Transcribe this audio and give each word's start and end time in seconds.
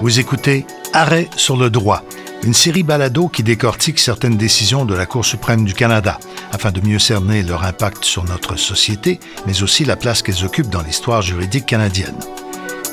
Vous 0.00 0.18
écoutez 0.18 0.64
Arrêt 0.94 1.28
sur 1.36 1.58
le 1.58 1.68
droit, 1.68 2.02
une 2.42 2.54
série 2.54 2.82
balado 2.82 3.28
qui 3.28 3.42
décortique 3.42 3.98
certaines 3.98 4.38
décisions 4.38 4.86
de 4.86 4.94
la 4.94 5.04
Cour 5.04 5.26
suprême 5.26 5.66
du 5.66 5.74
Canada 5.74 6.18
afin 6.52 6.72
de 6.72 6.80
mieux 6.80 6.98
cerner 6.98 7.42
leur 7.42 7.64
impact 7.64 8.04
sur 8.04 8.24
notre 8.24 8.56
société, 8.56 9.20
mais 9.46 9.62
aussi 9.62 9.84
la 9.84 9.96
place 9.96 10.22
qu'elles 10.22 10.42
occupent 10.44 10.70
dans 10.70 10.80
l'histoire 10.80 11.20
juridique 11.20 11.66
canadienne. 11.66 12.18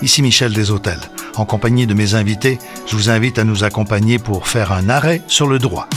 Ici 0.01 0.21
Michel 0.21 0.51
Deshôtels. 0.51 0.99
En 1.37 1.45
compagnie 1.45 1.87
de 1.87 1.93
mes 1.93 2.13
invités, 2.13 2.59
je 2.87 2.97
vous 2.97 3.09
invite 3.09 3.39
à 3.39 3.45
nous 3.45 3.63
accompagner 3.63 4.19
pour 4.19 4.49
faire 4.49 4.73
un 4.73 4.89
arrêt 4.89 5.21
sur 5.27 5.47
le 5.47 5.59
droit. 5.59 5.87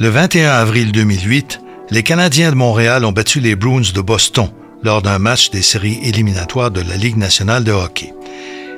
Le 0.00 0.08
21 0.08 0.48
avril 0.48 0.92
2008, 0.92 1.60
les 1.90 2.02
Canadiens 2.02 2.48
de 2.48 2.56
Montréal 2.56 3.04
ont 3.04 3.12
battu 3.12 3.38
les 3.38 3.54
Bruins 3.54 3.82
de 3.94 4.00
Boston 4.00 4.48
lors 4.82 5.02
d'un 5.02 5.18
match 5.18 5.50
des 5.50 5.60
séries 5.60 6.00
éliminatoires 6.02 6.70
de 6.70 6.80
la 6.80 6.96
Ligue 6.96 7.18
nationale 7.18 7.64
de 7.64 7.72
hockey. 7.72 8.14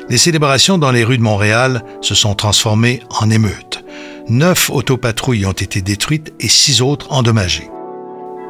Les 0.08 0.18
célébrations 0.18 0.78
dans 0.78 0.90
les 0.90 1.04
rues 1.04 1.18
de 1.18 1.22
Montréal 1.22 1.84
se 2.00 2.16
sont 2.16 2.34
transformées 2.34 3.04
en 3.20 3.30
émeutes. 3.30 3.84
Neuf 4.28 4.68
autopatrouilles 4.68 5.46
ont 5.46 5.52
été 5.52 5.80
détruites 5.80 6.32
et 6.40 6.48
six 6.48 6.82
autres 6.82 7.12
endommagées. 7.12 7.70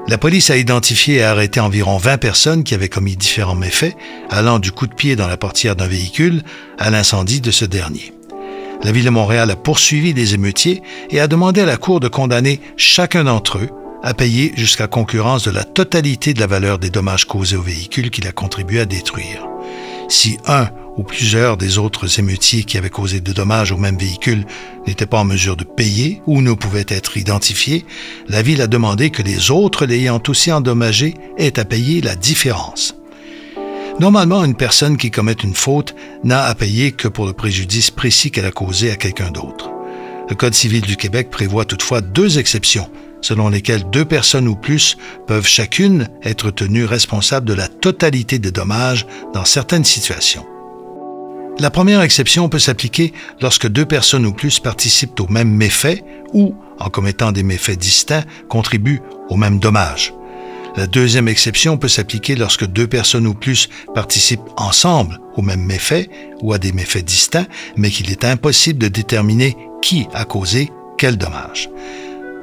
La 0.09 0.17
police 0.17 0.49
a 0.49 0.57
identifié 0.57 1.17
et 1.17 1.25
arrêté 1.25 1.61
environ 1.61 1.99
20 1.99 2.17
personnes 2.17 2.65
qui 2.65 2.73
avaient 2.73 2.89
commis 2.89 3.17
différents 3.17 3.55
méfaits, 3.55 3.95
allant 4.31 4.59
du 4.59 4.73
coup 4.73 4.87
de 4.87 4.95
pied 4.95 5.15
dans 5.15 5.29
la 5.29 5.37
portière 5.37 5.77
d'un 5.77 5.89
véhicule 5.89 6.43
à 6.79 6.89
l'incendie 6.89 7.43
de 7.43 7.51
ce 7.51 7.67
dernier. 7.67 8.15
La 8.85 8.91
Ville 8.91 9.05
de 9.05 9.11
Montréal 9.11 9.51
a 9.51 9.57
poursuivi 9.57 10.13
les 10.13 10.35
émeutiers 10.35 10.83
et 11.11 11.21
a 11.21 11.29
demandé 11.29 11.61
à 11.61 11.67
la 11.67 11.77
Cour 11.77 12.01
de 12.01 12.09
condamner 12.09 12.61
chacun 12.77 13.25
d'entre 13.25 13.59
eux 13.59 13.71
à 14.03 14.13
payer 14.13 14.53
jusqu'à 14.57 14.89
concurrence 14.89 15.45
de 15.45 15.53
la 15.53 15.63
totalité 15.63 16.35
de 16.35 16.41
la 16.41 16.49
valeur 16.49 16.81
des 16.81 16.91
dommages 16.91 17.25
causés 17.25 17.57
au 17.57 17.63
véhicule 17.63 18.11
qu'il 18.11 18.27
a 18.27 18.33
contribué 18.33 18.81
à 18.81 18.85
détruire. 18.85 19.47
Si 20.09 20.37
un 20.47 20.69
ou 20.97 21.05
plusieurs 21.05 21.57
des 21.57 21.79
autres 21.79 22.19
émeutiers 22.19 22.65
qui 22.65 22.77
avaient 22.77 22.91
causé 22.91 23.21
de 23.21 23.33
dommages 23.33 23.71
au 23.71 23.77
même 23.77 23.97
véhicule 23.97 24.45
n'étaient 24.87 25.07
pas 25.07 25.21
en 25.21 25.25
mesure 25.25 25.57
de 25.57 25.65
payer 25.65 26.21
ou 26.27 26.43
ne 26.43 26.53
pouvaient 26.53 26.85
être 26.89 27.17
identifiés, 27.17 27.87
la 28.29 28.43
Ville 28.43 28.61
a 28.61 28.67
demandé 28.67 29.11
que 29.11 29.23
les 29.23 29.53
autres 29.53 29.87
l'ayant 29.87 30.21
aussi 30.27 30.51
endommagé 30.51 31.15
aient 31.39 31.61
à 31.61 31.65
payer 31.65 32.01
la 32.01 32.17
différence. 32.17 32.97
Normalement, 34.01 34.45
une 34.45 34.57
personne 34.57 34.97
qui 34.97 35.11
commet 35.11 35.33
une 35.33 35.55
faute 35.55 35.95
n'a 36.25 36.45
à 36.45 36.55
payer 36.55 36.93
que 36.93 37.09
pour 37.09 37.27
le 37.27 37.33
préjudice 37.33 37.91
précis 37.91 38.31
qu'elle 38.31 38.47
a 38.47 38.51
causé 38.51 38.91
à 38.91 38.97
quelqu'un 38.97 39.31
d'autre. 39.31 39.71
Le 40.29 40.35
Code 40.35 40.55
civil 40.55 40.81
du 40.81 40.97
Québec 40.97 41.31
prévoit 41.31 41.65
toutefois 41.65 42.01
deux 42.01 42.39
exceptions, 42.39 42.91
selon 43.21 43.49
lesquelles 43.49 43.89
deux 43.91 44.05
personnes 44.05 44.49
ou 44.49 44.57
plus 44.57 44.97
peuvent 45.27 45.47
chacune 45.47 46.09
être 46.23 46.51
tenues 46.51 46.85
responsables 46.85 47.47
de 47.47 47.55
la 47.55 47.69
totalité 47.69 48.39
des 48.39 48.51
dommages 48.51 49.07
dans 49.35 49.45
certaines 49.45 49.85
situations. 49.85 50.47
La 51.59 51.71
première 51.71 52.01
exception 52.01 52.49
peut 52.49 52.59
s'appliquer 52.59 53.13
lorsque 53.41 53.69
deux 53.69 53.85
personnes 53.85 54.25
ou 54.25 54.33
plus 54.33 54.59
participent 54.59 55.21
au 55.21 55.29
même 55.29 55.51
méfait 55.51 56.03
ou, 56.33 56.55
en 56.79 56.89
commettant 56.89 57.31
des 57.31 57.43
méfaits 57.43 57.79
distincts, 57.79 58.25
contribuent 58.49 59.03
au 59.29 59.37
même 59.37 59.59
dommage. 59.59 60.15
La 60.75 60.87
deuxième 60.87 61.29
exception 61.29 61.77
peut 61.77 61.89
s'appliquer 61.89 62.35
lorsque 62.35 62.67
deux 62.67 62.87
personnes 62.87 63.27
ou 63.27 63.35
plus 63.35 63.69
participent 63.95 64.41
ensemble 64.57 65.21
au 65.37 65.43
même 65.43 65.63
méfait 65.63 66.09
ou 66.41 66.55
à 66.55 66.59
des 66.59 66.73
méfaits 66.73 67.05
distincts, 67.05 67.47
mais 67.77 67.91
qu'il 67.91 68.11
est 68.11 68.25
impossible 68.25 68.79
de 68.79 68.89
déterminer 68.89 69.57
qui 69.83 70.07
a 70.15 70.25
causé 70.25 70.71
quel 70.97 71.19
dommage. 71.19 71.69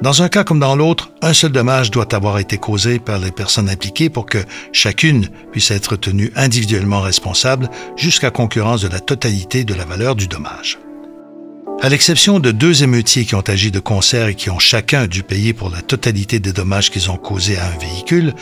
Dans 0.00 0.22
un 0.22 0.28
cas 0.28 0.44
comme 0.44 0.60
dans 0.60 0.76
l'autre, 0.76 1.10
un 1.22 1.34
seul 1.34 1.52
dommage 1.52 1.90
doit 1.90 2.14
avoir 2.14 2.38
été 2.38 2.56
causé 2.56 2.98
par 2.98 3.18
les 3.18 3.32
personnes 3.32 3.68
impliquées 3.68 4.08
pour 4.08 4.26
que 4.26 4.38
chacune 4.72 5.28
puisse 5.52 5.70
être 5.72 5.96
tenue 5.96 6.32
individuellement 6.36 7.02
responsable 7.02 7.68
jusqu'à 7.96 8.30
concurrence 8.30 8.80
de 8.80 8.88
la 8.88 9.00
totalité 9.00 9.64
de 9.64 9.74
la 9.74 9.84
valeur 9.84 10.14
du 10.14 10.26
dommage. 10.26 10.78
À 11.82 11.88
l'exception 11.88 12.40
de 12.40 12.50
deux 12.50 12.82
émeutiers 12.82 13.24
qui 13.24 13.34
ont 13.34 13.40
agi 13.40 13.70
de 13.70 13.80
concert 13.80 14.28
et 14.28 14.34
qui 14.34 14.50
ont 14.50 14.58
chacun 14.58 15.06
dû 15.06 15.22
payer 15.22 15.54
pour 15.54 15.70
la 15.70 15.80
totalité 15.80 16.38
des 16.38 16.52
dommages 16.52 16.90
qu'ils 16.90 17.10
ont 17.10 17.16
causés 17.16 17.56
à 17.56 17.68
un 17.68 17.78
véhicule, 17.78 18.34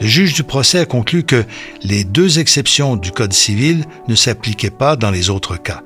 le 0.00 0.06
juge 0.06 0.34
du 0.34 0.42
procès 0.42 0.80
a 0.80 0.84
conclu 0.84 1.22
que 1.22 1.46
les 1.82 2.04
deux 2.04 2.38
exceptions 2.38 2.96
du 2.96 3.10
Code 3.10 3.32
civil 3.32 3.86
ne 4.06 4.14
s'appliquaient 4.14 4.68
pas 4.68 4.96
dans 4.96 5.10
les 5.10 5.30
autres 5.30 5.56
cas. 5.56 5.80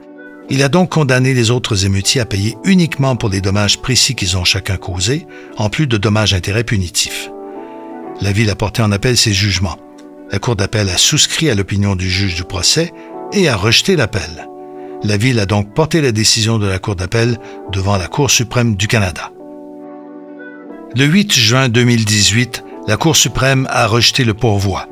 Il 0.51 0.61
a 0.61 0.69
donc 0.69 0.91
condamné 0.91 1.35
les 1.35 1.53
autres 1.53 1.85
émeutiers 1.85 2.21
à 2.21 2.27
payer 2.27 2.57
uniquement 2.65 3.15
pour 3.15 3.29
les 3.29 3.41
dommages 3.41 3.81
précis 3.81 4.17
qu'ils 4.17 4.37
ont 4.37 4.45
chacun 4.45 4.77
causés, 4.77 5.29
en 5.57 5.71
plus 5.71 5.87
de 5.87 5.99
dommages-intérêts 5.99 6.65
punitifs. 6.65 7.31
La 8.21 8.33
Ville 8.33 8.51
a 8.51 8.57
porté 8.57 8.83
en 8.83 8.91
appel 8.91 9.17
ces 9.17 9.33
jugements. 9.33 9.79
La 10.33 10.41
Cour 10.41 10.57
d'appel 10.57 10.89
a 10.89 10.99
souscrit 10.99 11.49
à 11.49 11.55
l'opinion 11.55 11.95
du 11.95 12.11
juge 12.11 12.35
du 12.35 12.43
procès 12.43 12.93
et 13.33 13.49
a 13.49 13.55
rejeté 13.55 13.95
l'appel. 13.95 14.49
La 15.05 15.17
Ville 15.17 15.39
a 15.39 15.47
donc 15.47 15.73
porté 15.75 16.01
la 16.01 16.11
décision 16.11 16.59
de 16.59 16.67
la 16.67 16.81
Cour 16.81 16.97
d'appel 16.97 17.39
devant 17.71 17.97
la 17.97 18.09
Cour 18.09 18.33
suprême 18.33 18.75
du 18.75 18.89
Canada. 18.89 19.31
Le 20.97 21.05
8 21.05 21.33
juin 21.33 21.69
2018, 21.69 22.65
la 22.89 22.97
Cour 22.97 23.15
suprême 23.15 23.69
a 23.71 23.87
rejeté 23.87 24.25
le 24.25 24.35
pourvoi. 24.35 24.89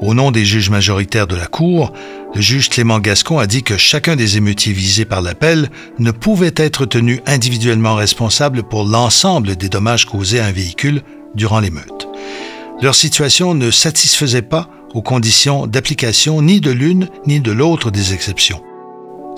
Au 0.00 0.14
nom 0.14 0.30
des 0.30 0.44
juges 0.44 0.70
majoritaires 0.70 1.26
de 1.26 1.34
la 1.34 1.46
Cour, 1.46 1.92
le 2.32 2.40
juge 2.40 2.68
Clément 2.68 3.00
Gascon 3.00 3.40
a 3.40 3.48
dit 3.48 3.64
que 3.64 3.76
chacun 3.76 4.14
des 4.14 4.36
émeutiers 4.36 4.72
visés 4.72 5.04
par 5.04 5.20
l'appel 5.20 5.68
ne 5.98 6.12
pouvait 6.12 6.54
être 6.56 6.86
tenu 6.86 7.20
individuellement 7.26 7.96
responsable 7.96 8.62
pour 8.62 8.84
l'ensemble 8.84 9.56
des 9.56 9.68
dommages 9.68 10.06
causés 10.06 10.38
à 10.38 10.46
un 10.46 10.52
véhicule 10.52 11.02
durant 11.34 11.58
l'émeute. 11.58 12.06
Leur 12.80 12.94
situation 12.94 13.54
ne 13.54 13.72
satisfaisait 13.72 14.42
pas 14.42 14.68
aux 14.94 15.02
conditions 15.02 15.66
d'application 15.66 16.40
ni 16.40 16.60
de 16.60 16.70
l'une 16.70 17.08
ni 17.26 17.40
de 17.40 17.50
l'autre 17.50 17.90
des 17.90 18.14
exceptions. 18.14 18.62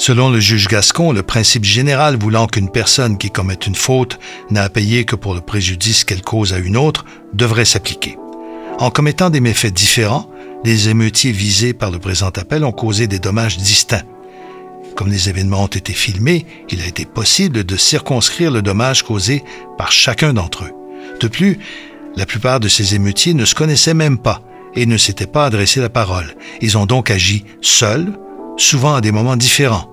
Selon 0.04 0.30
le 0.30 0.40
juge 0.40 0.66
Gascon, 0.66 1.12
le 1.12 1.22
principe 1.22 1.62
général 1.62 2.16
voulant 2.16 2.48
qu'une 2.48 2.72
personne 2.72 3.18
qui 3.18 3.30
commet 3.30 3.54
une 3.54 3.76
faute 3.76 4.18
n'a 4.50 4.64
à 4.64 4.68
payer 4.68 5.04
que 5.04 5.14
pour 5.14 5.32
le 5.32 5.40
préjudice 5.40 6.02
qu'elle 6.02 6.22
cause 6.22 6.52
à 6.52 6.58
une 6.58 6.76
autre 6.76 7.04
devrait 7.34 7.64
s'appliquer. 7.64 8.18
En 8.80 8.90
commettant 8.90 9.30
des 9.30 9.38
méfaits 9.38 9.72
différents, 9.72 10.28
les 10.64 10.88
émeutiers 10.88 11.30
visés 11.30 11.72
par 11.72 11.92
le 11.92 12.00
présent 12.00 12.30
appel 12.30 12.64
ont 12.64 12.72
causé 12.72 13.06
des 13.06 13.20
dommages 13.20 13.58
distincts. 13.58 14.02
Comme 14.96 15.08
les 15.08 15.28
événements 15.28 15.62
ont 15.62 15.66
été 15.68 15.92
filmés, 15.92 16.46
il 16.68 16.80
a 16.80 16.86
été 16.88 17.04
possible 17.04 17.62
de 17.62 17.76
circonscrire 17.76 18.50
le 18.50 18.60
dommage 18.60 19.04
causé 19.04 19.44
par 19.78 19.92
chacun 19.92 20.32
d'entre 20.32 20.64
eux. 20.64 20.72
De 21.20 21.28
plus, 21.28 21.60
la 22.16 22.26
plupart 22.26 22.58
de 22.58 22.66
ces 22.66 22.96
émeutiers 22.96 23.34
ne 23.34 23.44
se 23.44 23.54
connaissaient 23.54 23.94
même 23.94 24.18
pas 24.18 24.42
et 24.74 24.84
ne 24.84 24.96
s'étaient 24.96 25.28
pas 25.28 25.44
adressé 25.44 25.80
la 25.80 25.90
parole. 25.90 26.34
Ils 26.60 26.76
ont 26.76 26.86
donc 26.86 27.08
agi 27.12 27.44
seuls, 27.60 28.18
souvent 28.56 28.96
à 28.96 29.00
des 29.00 29.12
moments 29.12 29.36
différents. 29.36 29.91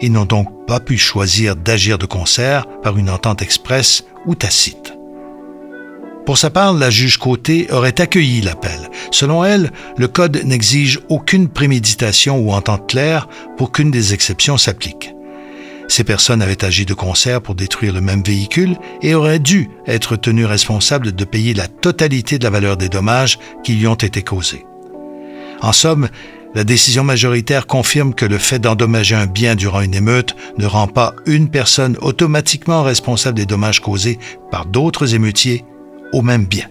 Ils 0.00 0.12
n'ont 0.12 0.24
donc 0.24 0.66
pas 0.66 0.80
pu 0.80 0.96
choisir 0.96 1.56
d'agir 1.56 1.98
de 1.98 2.06
concert 2.06 2.66
par 2.82 2.98
une 2.98 3.10
entente 3.10 3.42
expresse 3.42 4.04
ou 4.26 4.34
tacite. 4.34 4.94
Pour 6.26 6.36
sa 6.36 6.50
part, 6.50 6.74
la 6.74 6.90
juge 6.90 7.16
Côté 7.16 7.68
aurait 7.70 8.00
accueilli 8.00 8.42
l'appel. 8.42 8.90
Selon 9.10 9.44
elle, 9.44 9.72
le 9.96 10.08
Code 10.08 10.42
n'exige 10.44 11.00
aucune 11.08 11.48
préméditation 11.48 12.38
ou 12.38 12.52
entente 12.52 12.86
claire 12.86 13.28
pour 13.56 13.72
qu'une 13.72 13.90
des 13.90 14.12
exceptions 14.12 14.58
s'applique. 14.58 15.14
Ces 15.88 16.04
personnes 16.04 16.42
avaient 16.42 16.66
agi 16.66 16.84
de 16.84 16.92
concert 16.92 17.40
pour 17.40 17.54
détruire 17.54 17.94
le 17.94 18.02
même 18.02 18.22
véhicule 18.22 18.76
et 19.00 19.14
auraient 19.14 19.38
dû 19.38 19.70
être 19.86 20.16
tenues 20.16 20.44
responsables 20.44 21.12
de 21.12 21.24
payer 21.24 21.54
la 21.54 21.66
totalité 21.66 22.38
de 22.38 22.44
la 22.44 22.50
valeur 22.50 22.76
des 22.76 22.90
dommages 22.90 23.38
qui 23.64 23.72
lui 23.72 23.86
ont 23.86 23.94
été 23.94 24.22
causés. 24.22 24.66
En 25.62 25.72
somme, 25.72 26.08
la 26.54 26.64
décision 26.64 27.04
majoritaire 27.04 27.66
confirme 27.66 28.14
que 28.14 28.24
le 28.24 28.38
fait 28.38 28.58
d'endommager 28.58 29.14
un 29.14 29.26
bien 29.26 29.54
durant 29.54 29.80
une 29.80 29.94
émeute 29.94 30.34
ne 30.56 30.66
rend 30.66 30.88
pas 30.88 31.14
une 31.26 31.50
personne 31.50 31.96
automatiquement 32.00 32.82
responsable 32.82 33.36
des 33.36 33.46
dommages 33.46 33.80
causés 33.80 34.18
par 34.50 34.66
d'autres 34.66 35.14
émeutiers 35.14 35.64
au 36.12 36.22
même 36.22 36.46
bien. 36.46 36.66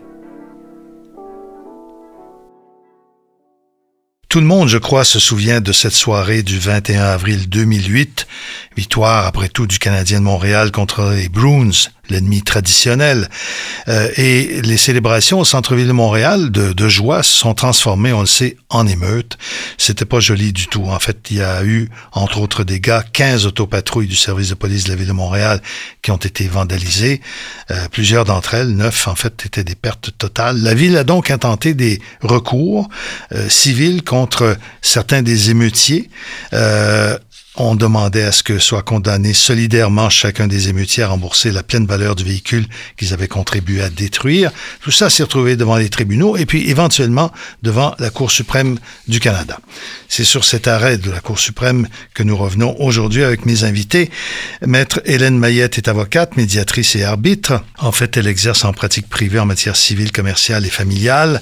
Tout 4.30 4.42
le 4.42 4.46
monde, 4.46 4.68
je 4.68 4.78
crois, 4.78 5.06
se 5.06 5.20
souvient 5.20 5.62
de 5.62 5.72
cette 5.72 5.94
soirée 5.94 6.44
du 6.44 6.60
21 6.60 7.02
avril 7.02 7.48
2008, 7.48 8.28
victoire 8.76 9.26
après 9.26 9.48
tout 9.48 9.68
du 9.68 9.80
Canadien 9.80 10.20
de 10.20 10.26
Montréal 10.26 10.72
contre 10.72 11.14
les 11.16 11.30
Bruins 11.30 11.72
l'ennemi 12.10 12.42
traditionnel. 12.42 13.30
Euh, 13.88 14.10
et 14.18 14.62
les 14.62 14.78
célébrations 14.78 15.40
au 15.40 15.46
centre-ville 15.46 15.88
de 15.88 15.94
Montréal 15.94 16.52
de, 16.52 16.74
de, 16.74 16.90
joie 16.90 17.24
se 17.24 17.34
sont 17.34 17.54
transformées, 17.54 18.14
on 18.14 18.22
le 18.22 18.28
sait, 18.28 18.58
en 18.70 18.88
émeute. 18.88 19.38
C'était 19.78 20.06
pas 20.06 20.20
joli 20.20 20.54
du 20.54 20.68
tout. 20.68 20.86
En 20.86 21.00
fait, 21.00 21.18
il 21.30 21.38
y 21.38 21.42
a 21.42 21.64
eu, 21.64 21.90
entre 22.12 22.40
autres 22.40 22.64
dégâts, 22.64 23.02
15 23.14 23.46
autopatrouilles 23.46 24.08
du 24.08 24.16
service 24.16 24.50
de 24.50 24.56
police 24.56 24.86
de 24.86 24.90
la 24.90 24.96
ville 24.96 25.08
de 25.08 25.14
Montréal 25.14 25.62
qui 26.02 26.12
ont 26.12 26.18
été 26.18 26.48
vandalisées. 26.48 27.22
Euh, 27.72 27.88
plusieurs 27.92 28.26
d'entre 28.26 28.54
elles, 28.54 28.70
neuf 28.70 29.08
en 29.08 29.16
fait, 29.16 29.46
étaient 29.46 29.64
des 29.64 29.76
pertes 29.76 30.12
totales. 30.18 30.58
La 30.62 30.74
ville 30.74 30.98
a 30.98 31.04
donc 31.04 31.32
intenté 31.32 31.74
des 31.74 32.02
recours 32.22 32.90
euh, 33.34 33.50
civils 33.50 34.04
contre 34.04 34.58
certains 34.82 35.22
des 35.22 35.50
émeutiers. 35.50 36.10
On 37.60 37.74
demandait 37.74 38.22
à 38.22 38.32
ce 38.32 38.44
que 38.44 38.60
soient 38.60 38.84
condamnés 38.84 39.34
solidairement 39.34 40.12
chacun 40.12 40.46
des 40.46 40.70
émeutiers 40.70 41.02
à 41.02 41.08
rembourser 41.08 41.52
la 41.52 41.64
pleine 41.64 41.88
valeur 41.88 42.16
du 42.16 42.24
véhicule 42.24 42.68
qu'ils 42.98 43.14
avaient 43.14 43.28
contribué 43.28 43.82
à 43.82 43.90
détruire. 43.90 44.52
Tout 44.82 44.92
ça 44.92 45.10
s'est 45.10 45.24
retrouvé 45.24 45.56
devant 45.56 45.76
les 45.76 45.90
tribunaux 45.90 46.38
et 46.38 46.46
puis 46.46 46.70
éventuellement 46.70 47.32
devant 47.64 47.96
la 47.98 48.12
Cour 48.12 48.30
suprême 48.30 48.78
du 49.08 49.20
Canada. 49.20 49.60
C'est 50.08 50.24
sur 50.24 50.46
cet 50.46 50.68
arrêt 50.68 51.00
de 51.00 51.10
la 51.10 51.20
Cour 51.20 51.40
suprême 51.40 51.88
que 52.14 52.22
nous 52.22 52.38
revenons 52.38 52.76
aujourd'hui 52.80 53.24
avec 53.24 53.48
mes 53.48 53.64
invités. 53.64 54.12
Maître 54.64 55.02
Hélène 55.06 55.40
Mayette 55.40 55.80
est 55.80 55.88
avocate, 55.88 56.38
médiatrice 56.38 56.96
et 56.96 57.04
arbitre. 57.04 57.64
En 57.80 57.92
fait, 57.92 58.18
elle 58.18 58.28
exerce 58.28 58.66
en 58.66 58.74
pratique 58.74 59.10
privée 59.10 59.40
en 59.40 59.48
matière 59.48 59.76
civile, 59.76 60.12
commerciale 60.12 60.64
et 60.64 60.70
familiale 60.70 61.42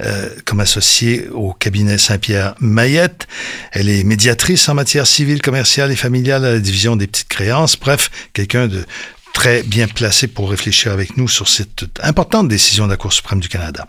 euh, 0.00 0.28
comme 0.44 0.60
associée 0.60 1.26
au 1.32 1.54
cabinet 1.54 1.96
Saint-Pierre 1.96 2.54
Mayette. 2.60 3.26
Elle 3.72 3.88
est 3.88 4.04
médiatrice 4.04 4.68
en 4.68 4.74
matière 4.74 5.06
civile, 5.06 5.40
commerciale 5.54 5.92
et 5.92 5.96
familiale 5.96 6.44
à 6.44 6.50
la 6.50 6.58
division 6.58 6.96
des 6.96 7.06
petites 7.06 7.28
créances. 7.28 7.76
Bref, 7.76 8.10
quelqu'un 8.32 8.66
de 8.66 8.84
très 9.32 9.62
bien 9.62 9.86
placé 9.86 10.26
pour 10.26 10.50
réfléchir 10.50 10.90
avec 10.90 11.16
nous 11.16 11.28
sur 11.28 11.46
cette 11.46 11.84
importante 12.02 12.48
décision 12.48 12.86
de 12.86 12.90
la 12.90 12.96
Cour 12.96 13.12
suprême 13.12 13.38
du 13.38 13.48
Canada. 13.48 13.86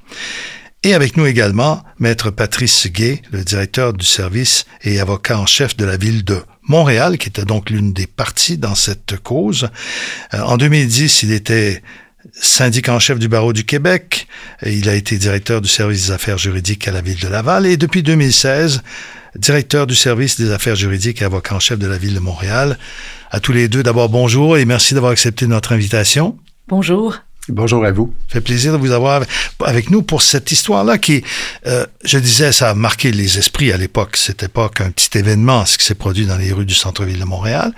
Et 0.83 0.93
avec 0.93 1.17
nous 1.17 1.25
également, 1.25 1.83
Maître 1.97 2.29
Patrice 2.29 2.85
Gay, 2.85 3.23
le 3.31 3.43
directeur 3.43 3.93
du 3.93 4.05
service 4.05 4.67
et 4.83 4.99
avocat 4.99 5.39
en 5.39 5.47
chef 5.47 5.75
de 5.75 5.85
la 5.85 5.97
ville 5.97 6.23
de 6.23 6.43
Montréal, 6.67 7.17
qui 7.17 7.29
était 7.29 7.45
donc 7.45 7.71
l'une 7.71 7.93
des 7.93 8.05
parties 8.05 8.59
dans 8.59 8.75
cette 8.75 9.17
cause. 9.17 9.69
Euh, 10.35 10.41
en 10.41 10.57
2010, 10.57 11.23
il 11.23 11.31
était 11.31 11.81
syndic 12.39 12.89
en 12.89 12.99
chef 12.99 13.17
du 13.17 13.27
barreau 13.27 13.53
du 13.53 13.65
Québec. 13.65 14.27
Il 14.63 14.87
a 14.87 14.93
été 14.93 15.17
directeur 15.17 15.61
du 15.61 15.67
service 15.67 16.05
des 16.05 16.11
affaires 16.11 16.37
juridiques 16.37 16.87
à 16.87 16.91
la 16.91 17.01
ville 17.01 17.19
de 17.19 17.27
Laval 17.27 17.65
et 17.65 17.75
depuis 17.75 18.03
2016, 18.03 18.83
directeur 19.37 19.87
du 19.87 19.95
service 19.95 20.39
des 20.39 20.51
affaires 20.51 20.75
juridiques 20.75 21.21
et 21.21 21.25
avocat 21.25 21.55
en 21.55 21.59
chef 21.59 21.79
de 21.79 21.87
la 21.87 21.97
ville 21.97 22.13
de 22.13 22.19
Montréal. 22.19 22.77
À 23.31 23.39
tous 23.39 23.51
les 23.51 23.67
deux, 23.67 23.83
d'abord 23.83 24.09
bonjour 24.09 24.57
et 24.57 24.65
merci 24.65 24.93
d'avoir 24.93 25.11
accepté 25.11 25.47
notre 25.47 25.73
invitation. 25.73 26.37
Bonjour. 26.67 27.17
Bonjour 27.47 27.85
à 27.85 27.91
vous. 27.91 28.13
Ça 28.27 28.33
fait 28.33 28.41
plaisir 28.41 28.73
de 28.73 28.77
vous 28.77 28.91
avoir 28.91 29.23
avec 29.63 29.91
nous 29.91 30.01
pour 30.01 30.23
cette 30.23 30.51
histoire-là 30.51 30.97
qui, 30.97 31.23
euh, 31.67 31.85
je 32.03 32.17
disais, 32.17 32.51
ça 32.51 32.71
a 32.71 32.73
marqué 32.73 33.11
les 33.11 33.37
esprits 33.37 33.71
à 33.71 33.77
l'époque. 33.77 34.17
C'était 34.17 34.47
pas 34.47 34.67
qu'un 34.69 34.89
petit 34.89 35.15
événement, 35.17 35.65
ce 35.65 35.77
qui 35.77 35.85
s'est 35.85 35.95
produit 35.95 36.25
dans 36.25 36.37
les 36.37 36.51
rues 36.51 36.65
du 36.65 36.73
centre-ville 36.73 37.19
de 37.19 37.25
Montréal. 37.25 37.71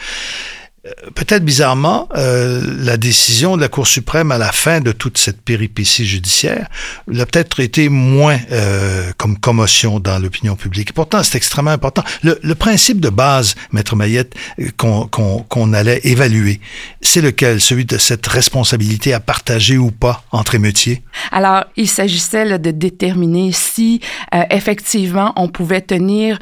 Euh, 0.88 1.10
peut-être 1.16 1.44
bizarrement, 1.44 2.07
euh, 2.16 2.62
la 2.80 2.98
décision 2.98 3.56
de 3.56 3.62
la 3.62 3.68
Cour 3.68 3.88
suprême 3.88 4.31
à 4.31 4.38
la 4.38 4.51
fin 4.51 4.81
de 4.81 4.92
toute 4.92 5.18
cette 5.18 5.42
péripétie 5.42 6.06
judiciaire 6.06 6.68
l'a 7.07 7.25
peut-être 7.25 7.60
été 7.60 7.89
moins 7.89 8.38
euh, 8.51 9.12
comme 9.18 9.38
commotion 9.38 10.00
dans 10.00 10.19
l'opinion 10.19 10.56
publique. 10.56 10.94
Pourtant, 10.94 11.24
c'est 11.24 11.38
extrêmement 11.38 11.72
important. 11.72 12.04
Le, 12.24 12.56
principe 12.56 13.00
de 13.00 13.10
base, 13.10 13.56
Maître 13.72 13.95
Mayette, 13.95 14.34
qu'on 14.78 15.74
allait 15.74 16.01
évaluer, 16.04 16.60
c'est 17.01 17.22
lequel? 17.22 17.62
Celui 17.62 17.86
de 17.86 17.98
cette 17.98 18.25
responsabilité 18.25 19.13
à 19.13 19.19
partager 19.19 19.78
ou 19.78 19.92
pas 19.92 20.24
entre 20.31 20.56
émeutiers? 20.56 21.04
Alors, 21.31 21.66
il 21.75 21.88
s'agissait 21.88 22.57
de 22.57 22.72
déterminer 22.72 23.51
si 23.51 24.01
effectivement 24.50 25.34
on 25.36 25.50
pouvait 25.50 25.81
tenir 25.81 26.39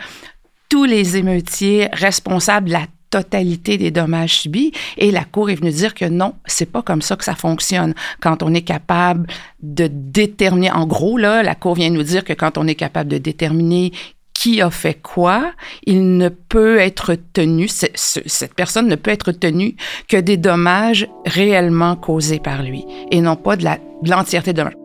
tous 0.70 0.86
les 0.86 1.18
émeutiers 1.18 1.90
responsables 1.94 2.68
de 2.68 2.74
la 2.74 2.88
totalité 3.16 3.78
des 3.78 3.92
dommages 3.92 4.40
subis. 4.42 4.74
Et 4.98 5.10
la 5.10 5.24
Cour 5.24 5.50
est 5.50 5.56
venue 5.56 5.72
dire 5.72 5.94
que 5.94 6.06
non, 6.06 6.34
c'est 6.46 6.70
pas 6.70 6.82
comme 6.82 7.02
ça 7.02 7.16
que 7.16 7.24
ça 7.24 7.36
fonctionne. 7.36 7.94
Quand 8.20 8.44
on 8.44 8.54
est 8.54 8.62
capable 8.62 9.28
de 9.62 9.88
déterminer, 9.90 10.72
en 10.72 10.86
gros, 10.86 11.18
là, 11.18 11.42
la 11.42 11.56
Cour 11.56 11.76
vient 11.76 11.90
nous 11.90 12.04
dire 12.04 12.26
que 12.26 12.34
quand 12.34 12.58
on 12.58 12.68
est 12.68 12.76
capable 12.76 13.10
de 13.10 13.18
déterminer 13.18 13.94
qui 14.34 14.62
a 14.62 14.70
fait 14.70 14.96
quoi, 15.02 15.54
il 15.86 16.18
ne 16.18 16.28
peut 16.28 16.78
être 16.78 17.16
tenu, 17.32 17.70
cette 17.70 18.54
personne 18.54 18.88
ne 18.88 18.96
peut 18.96 19.12
être 19.12 19.32
tenue 19.32 19.78
que 20.10 20.18
des 20.18 20.36
dommages 20.36 21.08
réellement 21.26 21.96
causés 21.96 22.40
par 22.40 22.62
lui 22.64 22.84
et 23.12 23.22
non 23.22 23.38
pas 23.38 23.56
de 23.56 23.66
l'entièreté 24.04 24.52
de. 24.52 24.85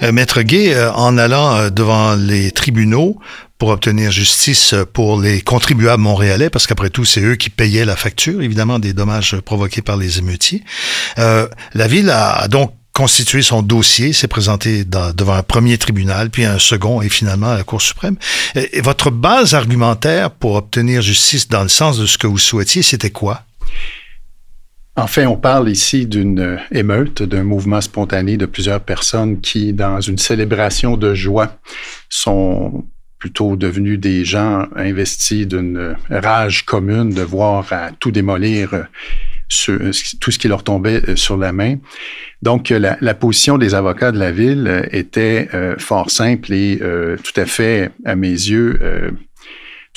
Maître 0.00 0.42
Gay, 0.42 0.74
euh, 0.74 0.92
en 0.92 1.18
allant 1.18 1.56
euh, 1.56 1.70
devant 1.70 2.14
les 2.14 2.50
tribunaux 2.50 3.18
pour 3.58 3.70
obtenir 3.70 4.12
justice 4.12 4.74
pour 4.92 5.20
les 5.20 5.40
contribuables 5.40 6.02
montréalais, 6.02 6.48
parce 6.50 6.66
qu'après 6.66 6.90
tout, 6.90 7.04
c'est 7.04 7.20
eux 7.20 7.34
qui 7.34 7.50
payaient 7.50 7.84
la 7.84 7.96
facture, 7.96 8.40
évidemment, 8.40 8.78
des 8.78 8.92
dommages 8.92 9.36
provoqués 9.40 9.82
par 9.82 9.96
les 9.96 10.18
émeutiers. 10.18 10.62
la 11.16 11.88
ville 11.88 12.10
a 12.10 12.46
donc 12.46 12.72
constitué 12.92 13.42
son 13.42 13.62
dossier, 13.62 14.12
s'est 14.12 14.28
présenté 14.28 14.84
devant 14.84 15.34
un 15.34 15.42
premier 15.42 15.76
tribunal, 15.76 16.30
puis 16.30 16.44
un 16.44 16.60
second 16.60 17.02
et 17.02 17.08
finalement 17.08 17.50
à 17.50 17.56
la 17.56 17.64
Cour 17.64 17.82
suprême. 17.82 18.16
Votre 18.82 19.10
base 19.10 19.54
argumentaire 19.54 20.30
pour 20.30 20.54
obtenir 20.54 21.02
justice 21.02 21.48
dans 21.48 21.62
le 21.62 21.68
sens 21.68 21.98
de 21.98 22.06
ce 22.06 22.16
que 22.16 22.28
vous 22.28 22.38
souhaitiez, 22.38 22.82
c'était 22.82 23.10
quoi? 23.10 23.42
Enfin, 25.00 25.26
on 25.26 25.36
parle 25.36 25.68
ici 25.68 26.06
d'une 26.06 26.58
émeute, 26.72 27.22
d'un 27.22 27.44
mouvement 27.44 27.80
spontané 27.80 28.36
de 28.36 28.46
plusieurs 28.46 28.80
personnes 28.80 29.40
qui, 29.40 29.72
dans 29.72 30.00
une 30.00 30.18
célébration 30.18 30.96
de 30.96 31.14
joie, 31.14 31.56
sont 32.08 32.84
plutôt 33.20 33.54
devenus 33.54 34.00
des 34.00 34.24
gens 34.24 34.66
investis 34.74 35.46
d'une 35.46 35.94
rage 36.10 36.64
commune 36.64 37.10
de 37.10 37.22
voir 37.22 37.72
tout 38.00 38.10
démolir 38.10 38.88
tout 39.48 40.30
ce 40.32 40.38
qui 40.38 40.48
leur 40.48 40.64
tombait 40.64 41.14
sur 41.14 41.36
la 41.36 41.52
main. 41.52 41.76
Donc, 42.42 42.70
la, 42.70 43.14
position 43.14 43.56
des 43.56 43.76
avocats 43.76 44.10
de 44.10 44.18
la 44.18 44.32
ville 44.32 44.88
était 44.90 45.48
euh, 45.54 45.76
fort 45.78 46.10
simple 46.10 46.52
et 46.52 46.80
euh, 46.82 47.16
tout 47.22 47.40
à 47.40 47.46
fait, 47.46 47.90
à 48.04 48.16
mes 48.16 48.30
yeux, 48.30 48.80
euh, 48.82 49.12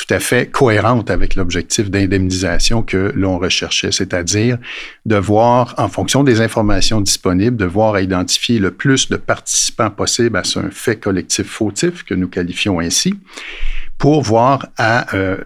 tout 0.02 0.14
à 0.14 0.20
fait 0.20 0.50
cohérente 0.50 1.12
avec 1.12 1.36
l'objectif 1.36 1.92
d'indemnisation 1.92 2.82
que 2.82 3.12
l'on 3.16 3.38
recherchait, 3.38 3.92
c'est-à-dire 3.92 4.58
de 5.06 5.16
voir, 5.16 5.76
en 5.78 5.90
fonction 5.90 6.24
des 6.24 6.42
informations 6.42 7.02
disponibles, 7.02 7.56
de 7.56 7.66
voir 7.66 8.00
identifier 8.00 8.58
le 8.58 8.72
plus 8.72 9.10
de 9.10 9.18
participants 9.18 9.92
possible 9.92 10.38
à 10.38 10.44
ce 10.44 10.60
fait 10.72 10.96
collectif 10.96 11.48
fautif 11.48 12.04
que 12.04 12.16
nous 12.16 12.28
qualifions 12.28 12.80
ainsi, 12.80 13.14
pour 14.00 14.24
voir 14.24 14.68
à 14.78 15.14
euh, 15.16 15.38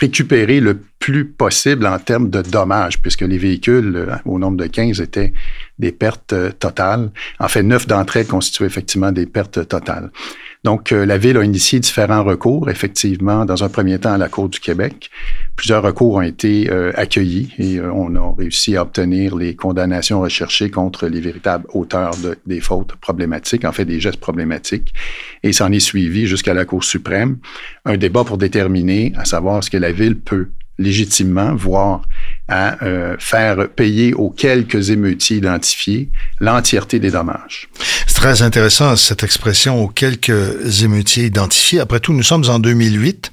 récupérer 0.00 0.60
le 0.60 0.78
plus 0.98 1.24
possible 1.24 1.86
en 1.86 1.98
termes 1.98 2.30
de 2.30 2.42
dommages, 2.42 3.00
puisque 3.02 3.22
les 3.22 3.38
véhicules, 3.38 3.94
euh, 3.96 4.14
au 4.24 4.38
nombre 4.38 4.56
de 4.56 4.66
15, 4.66 5.00
étaient 5.00 5.32
des 5.78 5.92
pertes 5.92 6.32
euh, 6.32 6.52
totales. 6.52 7.10
En 7.38 7.48
fait, 7.48 7.62
neuf 7.62 7.86
d'entre 7.86 8.16
elles 8.16 8.26
constituaient 8.26 8.66
effectivement 8.66 9.12
des 9.12 9.26
pertes 9.26 9.68
totales. 9.68 10.10
Donc, 10.66 10.90
euh, 10.90 11.06
la 11.06 11.16
Ville 11.16 11.36
a 11.36 11.44
initié 11.44 11.78
différents 11.78 12.24
recours, 12.24 12.68
effectivement, 12.68 13.44
dans 13.44 13.62
un 13.62 13.68
premier 13.68 14.00
temps 14.00 14.14
à 14.14 14.18
la 14.18 14.28
Cour 14.28 14.48
du 14.48 14.58
Québec. 14.58 15.12
Plusieurs 15.54 15.80
recours 15.80 16.14
ont 16.14 16.22
été 16.22 16.68
euh, 16.72 16.90
accueillis 16.96 17.54
et 17.56 17.76
euh, 17.76 17.92
on 17.92 18.16
a 18.16 18.34
réussi 18.36 18.74
à 18.74 18.82
obtenir 18.82 19.36
les 19.36 19.54
condamnations 19.54 20.20
recherchées 20.20 20.68
contre 20.68 21.06
les 21.06 21.20
véritables 21.20 21.66
auteurs 21.72 22.16
de, 22.16 22.36
des 22.46 22.58
fautes 22.58 22.96
problématiques, 22.96 23.64
en 23.64 23.70
fait 23.70 23.84
des 23.84 24.00
gestes 24.00 24.18
problématiques. 24.18 24.92
Et 25.44 25.52
s'en 25.52 25.70
est 25.70 25.78
suivi 25.78 26.26
jusqu'à 26.26 26.52
la 26.52 26.64
Cour 26.64 26.82
suprême 26.82 27.38
un 27.84 27.96
débat 27.96 28.24
pour 28.24 28.36
déterminer, 28.36 29.12
à 29.16 29.24
savoir 29.24 29.62
ce 29.62 29.70
que 29.70 29.76
la 29.76 29.92
Ville 29.92 30.18
peut 30.18 30.48
légitimement, 30.78 31.54
voir 31.54 32.02
à 32.48 32.82
euh, 32.84 33.16
faire 33.18 33.68
payer 33.68 34.14
aux 34.14 34.30
quelques 34.30 34.90
émeutiers 34.90 35.38
identifiés 35.38 36.10
l'entièreté 36.38 37.00
des 37.00 37.10
dommages. 37.10 37.68
C'est 38.06 38.14
très 38.14 38.42
intéressant 38.42 38.94
cette 38.96 39.24
expression 39.24 39.82
aux 39.82 39.88
quelques 39.88 40.82
émeutiers 40.82 41.24
identifiés. 41.24 41.80
Après 41.80 41.98
tout, 41.98 42.12
nous 42.12 42.22
sommes 42.22 42.44
en 42.48 42.58
2008. 42.58 43.32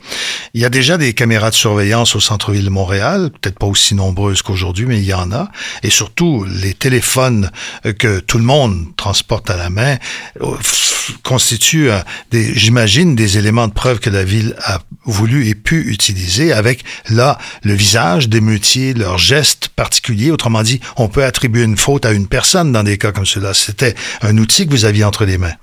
Il 0.56 0.62
y 0.62 0.66
a 0.66 0.70
déjà 0.70 0.98
des 0.98 1.14
caméras 1.14 1.52
de 1.52 1.56
surveillance 1.56 2.16
au 2.16 2.20
centre-ville 2.20 2.66
de 2.66 2.70
Montréal, 2.70 3.30
peut-être 3.42 3.60
pas 3.60 3.68
aussi 3.68 3.94
nombreuses 3.94 4.42
qu'aujourd'hui, 4.42 4.86
mais 4.86 4.98
il 4.98 5.06
y 5.06 5.14
en 5.14 5.32
a. 5.32 5.52
Et 5.84 5.90
surtout, 5.90 6.46
les 6.46 6.74
téléphones 6.74 7.52
que 8.00 8.20
tout 8.20 8.38
le 8.40 8.44
monde 8.44 8.96
transporte 8.98 9.50
à 9.50 9.58
la 9.58 9.70
main 9.70 9.98
euh, 10.42 10.48
constituent, 11.24 11.90
des, 12.32 12.54
j'imagine, 12.56 13.16
des 13.16 13.38
éléments 13.38 13.68
de 13.68 13.74
preuve 13.74 14.00
que 14.00 14.10
la 14.10 14.24
ville 14.24 14.56
a 14.64 14.80
voulu 15.06 15.48
et 15.48 15.56
pu 15.56 15.82
utiliser 15.92 16.54
avec 16.54 16.84
là 17.10 17.38
le 17.64 17.74
visage 17.74 18.30
d'émeutiers, 18.30 18.94
leurs 19.04 19.18
gestes 19.18 19.68
particuliers. 19.76 20.32
Autrement 20.32 20.64
dit, 20.64 20.80
on 20.96 21.10
peut 21.10 21.26
attribuer 21.26 21.64
une 21.64 21.78
faute 21.78 22.06
à 22.06 22.14
une 22.14 22.28
personne 22.28 22.72
dans 22.72 22.84
des 22.84 22.98
cas 22.98 23.12
comme 23.12 23.26
cela. 23.26 23.54
C'était 23.54 23.96
un 24.22 24.38
outil 24.38 24.66
que 24.66 24.72
vous 24.72 24.86
aviez 24.86 25.04
entre 25.04 25.26
les 25.26 25.38
mains. 25.38 25.54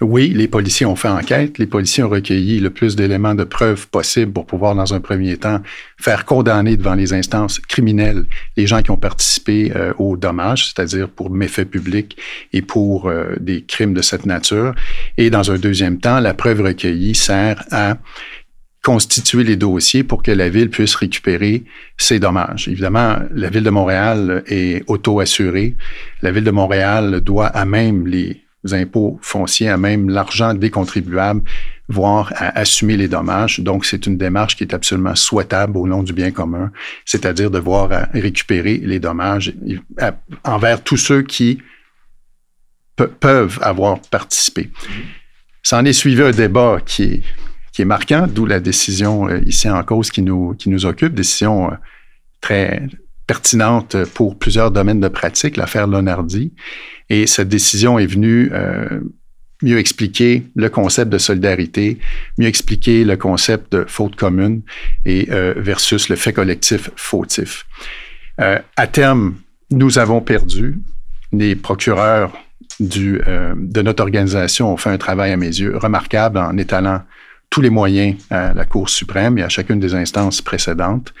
Oui, 0.00 0.28
les 0.28 0.46
policiers 0.46 0.86
ont 0.86 0.94
fait 0.94 1.08
enquête. 1.08 1.58
Les 1.58 1.66
policiers 1.66 2.04
ont 2.04 2.08
recueilli 2.08 2.60
le 2.60 2.70
plus 2.70 2.94
d'éléments 2.94 3.34
de 3.34 3.42
preuves 3.42 3.88
possibles 3.88 4.32
pour 4.32 4.46
pouvoir, 4.46 4.76
dans 4.76 4.94
un 4.94 5.00
premier 5.00 5.36
temps, 5.36 5.60
faire 5.96 6.24
condamner 6.24 6.76
devant 6.76 6.94
les 6.94 7.12
instances 7.12 7.58
criminelles 7.58 8.24
les 8.56 8.68
gens 8.68 8.80
qui 8.82 8.92
ont 8.92 8.96
participé 8.96 9.72
euh, 9.74 9.92
aux 9.98 10.16
dommages, 10.16 10.66
c'est-à-dire 10.66 11.08
pour 11.08 11.30
méfaits 11.30 11.68
publics 11.68 12.16
et 12.52 12.62
pour 12.62 13.08
euh, 13.08 13.34
des 13.40 13.62
crimes 13.62 13.92
de 13.92 14.02
cette 14.02 14.24
nature. 14.24 14.72
Et 15.16 15.30
dans 15.30 15.50
un 15.50 15.58
deuxième 15.58 15.98
temps, 15.98 16.20
la 16.20 16.32
preuve 16.32 16.60
recueillie 16.60 17.16
sert 17.16 17.64
à 17.72 17.96
constituer 18.88 19.44
les 19.44 19.56
dossiers 19.56 20.02
pour 20.02 20.22
que 20.22 20.30
la 20.30 20.48
ville 20.48 20.70
puisse 20.70 20.94
récupérer 20.94 21.64
ses 21.98 22.18
dommages. 22.18 22.68
Évidemment, 22.68 23.18
la 23.34 23.50
ville 23.50 23.62
de 23.62 23.68
Montréal 23.68 24.42
est 24.46 24.82
auto-assurée. 24.86 25.76
La 26.22 26.30
ville 26.30 26.44
de 26.44 26.50
Montréal 26.50 27.20
doit 27.20 27.48
à 27.48 27.66
même 27.66 28.06
les 28.06 28.42
impôts 28.72 29.18
fonciers, 29.20 29.68
à 29.68 29.76
même 29.76 30.08
l'argent 30.08 30.54
des 30.54 30.70
contribuables, 30.70 31.42
voire 31.90 32.32
à 32.34 32.58
assumer 32.58 32.96
les 32.96 33.08
dommages. 33.08 33.60
Donc, 33.60 33.84
c'est 33.84 34.06
une 34.06 34.16
démarche 34.16 34.56
qui 34.56 34.64
est 34.64 34.72
absolument 34.72 35.14
souhaitable 35.14 35.76
au 35.76 35.86
nom 35.86 36.02
du 36.02 36.14
bien 36.14 36.30
commun, 36.30 36.72
c'est-à-dire 37.04 37.50
de 37.50 37.58
voir 37.58 37.92
à 37.92 38.08
récupérer 38.14 38.78
les 38.82 39.00
dommages 39.00 39.52
envers 40.44 40.82
tous 40.82 40.96
ceux 40.96 41.20
qui 41.20 41.58
peuvent 42.96 43.58
avoir 43.60 44.00
participé. 44.00 44.70
Ça 45.62 45.76
en 45.76 45.84
est 45.84 45.92
suivi 45.92 46.22
un 46.22 46.30
débat 46.30 46.78
qui 46.86 47.02
est, 47.02 47.22
qui 47.78 47.82
est 47.82 47.84
marquant, 47.84 48.26
d'où 48.26 48.44
la 48.44 48.58
décision 48.58 49.28
euh, 49.28 49.38
ici 49.46 49.70
en 49.70 49.84
cause 49.84 50.10
qui 50.10 50.20
nous, 50.20 50.52
qui 50.54 50.68
nous 50.68 50.84
occupe, 50.84 51.14
décision 51.14 51.70
euh, 51.70 51.76
très 52.40 52.82
pertinente 53.28 53.96
pour 54.14 54.36
plusieurs 54.36 54.72
domaines 54.72 54.98
de 54.98 55.06
pratique, 55.06 55.56
l'affaire 55.56 55.86
Lonardi. 55.86 56.52
Et 57.08 57.28
cette 57.28 57.48
décision 57.48 58.00
est 58.00 58.06
venue 58.06 58.50
euh, 58.52 58.98
mieux 59.62 59.78
expliquer 59.78 60.42
le 60.56 60.68
concept 60.70 61.12
de 61.12 61.18
solidarité, 61.18 62.00
mieux 62.36 62.48
expliquer 62.48 63.04
le 63.04 63.16
concept 63.16 63.70
de 63.70 63.84
faute 63.86 64.16
commune 64.16 64.62
et 65.04 65.28
versus 65.56 66.08
le 66.08 66.16
fait 66.16 66.32
collectif 66.32 66.90
fautif. 66.96 67.64
à 68.38 68.86
terme, 68.86 69.36
nous 69.70 69.98
avons 69.98 70.20
perdu. 70.20 70.78
Les 71.32 71.54
procureurs 71.54 72.32
de 72.80 73.82
notre 73.82 74.02
organisation 74.02 74.72
ont 74.72 74.76
fait 74.76 74.90
un 74.90 74.98
travail 74.98 75.32
à 75.32 75.36
mes 75.36 75.46
yeux 75.46 75.76
remarquable 75.76 76.38
en 76.38 76.56
étalant 76.56 77.02
tous 77.50 77.60
les 77.60 77.70
moyens 77.70 78.16
à 78.30 78.54
la 78.54 78.64
Cour 78.64 78.88
suprême 78.88 79.38
et 79.38 79.42
à 79.42 79.48
chacune 79.48 79.80
des 79.80 79.94
instances 79.94 80.42
précédentes. 80.42 81.12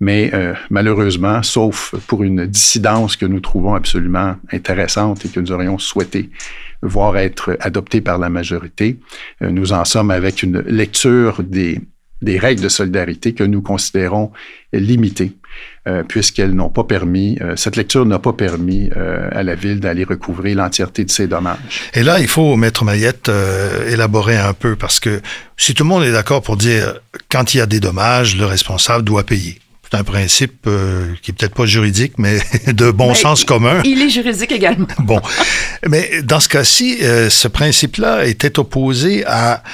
Mais 0.00 0.30
euh, 0.32 0.54
malheureusement, 0.70 1.42
sauf 1.42 1.94
pour 2.06 2.22
une 2.22 2.46
dissidence 2.46 3.16
que 3.16 3.26
nous 3.26 3.40
trouvons 3.40 3.74
absolument 3.74 4.36
intéressante 4.50 5.26
et 5.26 5.28
que 5.28 5.40
nous 5.40 5.52
aurions 5.52 5.78
souhaité 5.78 6.30
voir 6.80 7.18
être 7.18 7.56
adoptée 7.60 8.00
par 8.00 8.16
la 8.16 8.30
majorité, 8.30 8.98
euh, 9.42 9.50
nous 9.50 9.74
en 9.74 9.84
sommes 9.84 10.10
avec 10.10 10.42
une 10.42 10.60
lecture 10.60 11.42
des 11.42 11.80
des 12.22 12.38
règles 12.38 12.62
de 12.62 12.68
solidarité 12.68 13.32
que 13.32 13.44
nous 13.44 13.62
considérons 13.62 14.30
limitées, 14.78 15.32
euh, 15.88 16.02
puisqu'elles 16.04 16.54
n'ont 16.54 16.68
pas 16.68 16.84
permis, 16.84 17.38
euh, 17.40 17.56
cette 17.56 17.76
lecture 17.76 18.06
n'a 18.06 18.18
pas 18.18 18.32
permis 18.32 18.90
euh, 18.96 19.28
à 19.32 19.42
la 19.42 19.54
ville 19.54 19.80
d'aller 19.80 20.04
recouvrer 20.04 20.54
l'entièreté 20.54 21.04
de 21.04 21.10
ses 21.10 21.26
dommages. 21.26 21.90
Et 21.94 22.02
là, 22.02 22.20
il 22.20 22.28
faut, 22.28 22.56
Maître 22.56 22.84
Mayette, 22.84 23.30
élaborer 23.88 24.36
un 24.36 24.52
peu, 24.52 24.76
parce 24.76 25.00
que 25.00 25.20
si 25.56 25.74
tout 25.74 25.82
le 25.82 25.88
monde 25.88 26.04
est 26.04 26.12
d'accord 26.12 26.42
pour 26.42 26.56
dire, 26.56 27.00
quand 27.28 27.54
il 27.54 27.58
y 27.58 27.60
a 27.60 27.66
des 27.66 27.80
dommages, 27.80 28.36
le 28.36 28.46
responsable 28.46 29.04
doit 29.04 29.24
payer. 29.24 29.58
C'est 29.90 29.98
un 29.98 30.04
principe 30.04 30.68
qui 31.20 31.32
est 31.32 31.34
peut-être 31.34 31.54
pas 31.54 31.66
juridique, 31.66 32.12
mais 32.16 32.38
de 32.68 32.92
bon 32.92 33.12
sens 33.14 33.42
commun. 33.44 33.80
Il 33.84 34.00
est 34.00 34.08
juridique 34.08 34.52
également. 34.52 34.86
bon. 35.00 35.20
Mais 35.88 36.22
dans 36.22 36.38
ce 36.38 36.48
cas-ci, 36.48 36.98
ce 37.00 37.48
principe-là 37.48 38.26
était 38.26 38.60
opposé 38.60 39.24
à 39.26 39.64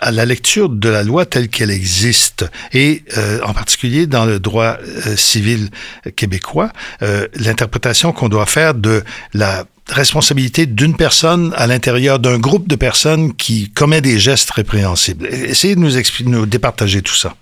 à 0.00 0.10
la 0.10 0.24
lecture 0.24 0.68
de 0.68 0.88
la 0.88 1.02
loi 1.02 1.26
telle 1.26 1.48
qu'elle 1.48 1.70
existe, 1.70 2.46
et 2.72 3.02
euh, 3.16 3.40
en 3.44 3.52
particulier 3.52 4.06
dans 4.06 4.24
le 4.24 4.38
droit 4.38 4.76
euh, 5.06 5.16
civil 5.16 5.70
québécois, 6.16 6.72
euh, 7.02 7.26
l'interprétation 7.34 8.12
qu'on 8.12 8.28
doit 8.28 8.46
faire 8.46 8.74
de 8.74 9.02
la 9.34 9.64
responsabilité 9.88 10.66
d'une 10.66 10.96
personne 10.96 11.52
à 11.56 11.66
l'intérieur 11.66 12.18
d'un 12.18 12.38
groupe 12.38 12.68
de 12.68 12.76
personnes 12.76 13.34
qui 13.34 13.70
commet 13.70 14.00
des 14.00 14.18
gestes 14.18 14.50
répréhensibles. 14.50 15.26
Essayez 15.26 15.74
de 15.74 15.80
nous, 15.80 15.96
expliquer, 15.96 16.30
nous 16.30 16.46
départager 16.46 17.02
tout 17.02 17.14
ça. 17.14 17.34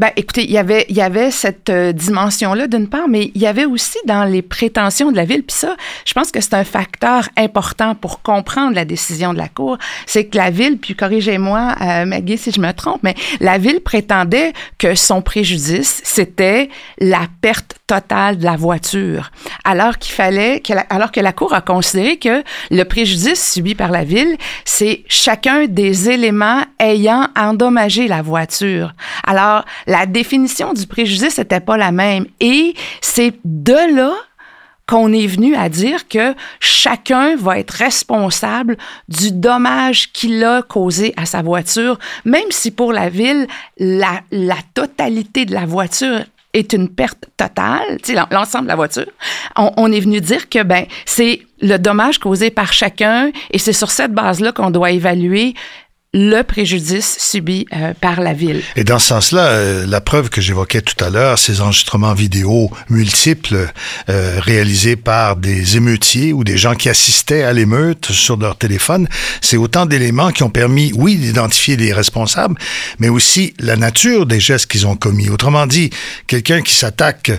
Ben, 0.00 0.12
écoutez, 0.16 0.44
il 0.44 0.50
y 0.50 0.56
avait, 1.02 1.30
cette 1.30 1.68
euh, 1.68 1.92
dimension-là 1.92 2.68
d'une 2.68 2.88
part, 2.88 3.06
mais 3.06 3.30
il 3.34 3.42
y 3.42 3.46
avait 3.46 3.66
aussi 3.66 3.98
dans 4.06 4.24
les 4.24 4.40
prétentions 4.40 5.12
de 5.12 5.16
la 5.16 5.26
ville, 5.26 5.42
puis 5.42 5.54
ça, 5.54 5.76
je 6.06 6.14
pense 6.14 6.30
que 6.30 6.40
c'est 6.40 6.54
un 6.54 6.64
facteur 6.64 7.28
important 7.36 7.94
pour 7.94 8.22
comprendre 8.22 8.74
la 8.74 8.86
décision 8.86 9.34
de 9.34 9.38
la 9.38 9.48
Cour, 9.48 9.76
c'est 10.06 10.24
que 10.24 10.38
la 10.38 10.48
ville, 10.48 10.78
puis 10.78 10.94
corrigez-moi, 10.94 11.74
euh, 11.82 12.06
Maggie, 12.06 12.38
si 12.38 12.50
je 12.50 12.62
me 12.62 12.72
trompe, 12.72 13.02
mais 13.02 13.14
la 13.40 13.58
ville 13.58 13.82
prétendait 13.82 14.54
que 14.78 14.94
son 14.94 15.20
préjudice, 15.20 16.00
c'était 16.02 16.70
la 16.98 17.26
perte 17.42 17.74
totale 17.86 18.38
de 18.38 18.44
la 18.44 18.56
voiture, 18.56 19.30
alors 19.64 19.98
qu'il 19.98 20.14
fallait, 20.14 20.60
que 20.60 20.72
alors 20.88 21.12
que 21.12 21.20
la 21.20 21.34
Cour 21.34 21.52
a 21.52 21.60
considéré 21.60 22.16
que 22.16 22.42
le 22.70 22.84
préjudice 22.84 23.52
subi 23.52 23.74
par 23.74 23.90
la 23.90 24.04
ville, 24.04 24.38
c'est 24.64 25.04
chacun 25.08 25.66
des 25.66 26.08
éléments 26.08 26.62
ayant 26.78 27.28
endommagé 27.36 28.08
la 28.08 28.22
voiture. 28.22 28.94
Alors, 29.26 29.66
la 29.90 30.06
définition 30.06 30.72
du 30.72 30.86
préjudice 30.86 31.36
n'était 31.38 31.58
pas 31.58 31.76
la 31.76 31.90
même. 31.90 32.26
Et 32.38 32.74
c'est 33.00 33.34
de 33.44 33.96
là 33.96 34.12
qu'on 34.86 35.12
est 35.12 35.26
venu 35.26 35.56
à 35.56 35.68
dire 35.68 36.06
que 36.08 36.34
chacun 36.60 37.34
va 37.36 37.58
être 37.58 37.72
responsable 37.72 38.76
du 39.08 39.32
dommage 39.32 40.12
qu'il 40.12 40.42
a 40.44 40.62
causé 40.62 41.12
à 41.16 41.26
sa 41.26 41.42
voiture, 41.42 41.98
même 42.24 42.50
si 42.50 42.70
pour 42.70 42.92
la 42.92 43.08
ville, 43.08 43.48
la, 43.78 44.20
totalité 44.74 45.44
de 45.44 45.54
la 45.54 45.66
voiture 45.66 46.20
est 46.52 46.72
une 46.72 46.88
perte 46.88 47.26
totale, 47.36 47.98
l'ensemble 48.30 48.64
de 48.64 48.68
la 48.68 48.76
voiture, 48.76 49.06
on, 49.56 49.72
on, 49.76 49.92
est 49.92 50.00
venu 50.00 50.20
dire 50.20 50.48
que 50.48 50.62
ben 50.62 50.86
c'est 51.04 51.42
le 51.60 51.76
dommage 51.78 52.18
causé 52.18 52.50
par 52.50 52.72
chacun 52.72 53.30
et 53.52 53.58
c'est 53.58 53.72
sur 53.72 53.90
cette 53.90 54.12
base-là 54.12 54.50
qu'on 54.52 54.70
doit 54.70 54.90
évaluer 54.90 55.54
le 56.12 56.42
préjudice 56.42 57.18
subi 57.20 57.66
euh, 57.72 57.94
par 58.00 58.20
la 58.20 58.32
ville. 58.32 58.62
Et 58.74 58.82
dans 58.82 58.98
ce 58.98 59.08
sens-là, 59.08 59.46
euh, 59.46 59.86
la 59.86 60.00
preuve 60.00 60.28
que 60.28 60.40
j'évoquais 60.40 60.82
tout 60.82 61.04
à 61.04 61.08
l'heure, 61.08 61.38
ces 61.38 61.60
enregistrements 61.60 62.14
vidéo 62.14 62.68
multiples 62.88 63.70
euh, 64.08 64.40
réalisés 64.40 64.96
par 64.96 65.36
des 65.36 65.76
émeutiers 65.76 66.32
ou 66.32 66.42
des 66.42 66.56
gens 66.56 66.74
qui 66.74 66.88
assistaient 66.88 67.44
à 67.44 67.52
l'émeute 67.52 68.06
sur 68.10 68.36
leur 68.38 68.58
téléphone, 68.58 69.06
c'est 69.40 69.56
autant 69.56 69.86
d'éléments 69.86 70.32
qui 70.32 70.42
ont 70.42 70.50
permis, 70.50 70.90
oui, 70.96 71.14
d'identifier 71.14 71.76
les 71.76 71.92
responsables, 71.92 72.56
mais 72.98 73.08
aussi 73.08 73.54
la 73.60 73.76
nature 73.76 74.26
des 74.26 74.40
gestes 74.40 74.66
qu'ils 74.66 74.88
ont 74.88 74.96
commis. 74.96 75.30
Autrement 75.30 75.68
dit, 75.68 75.90
quelqu'un 76.26 76.60
qui 76.60 76.74
s'attaque 76.74 77.30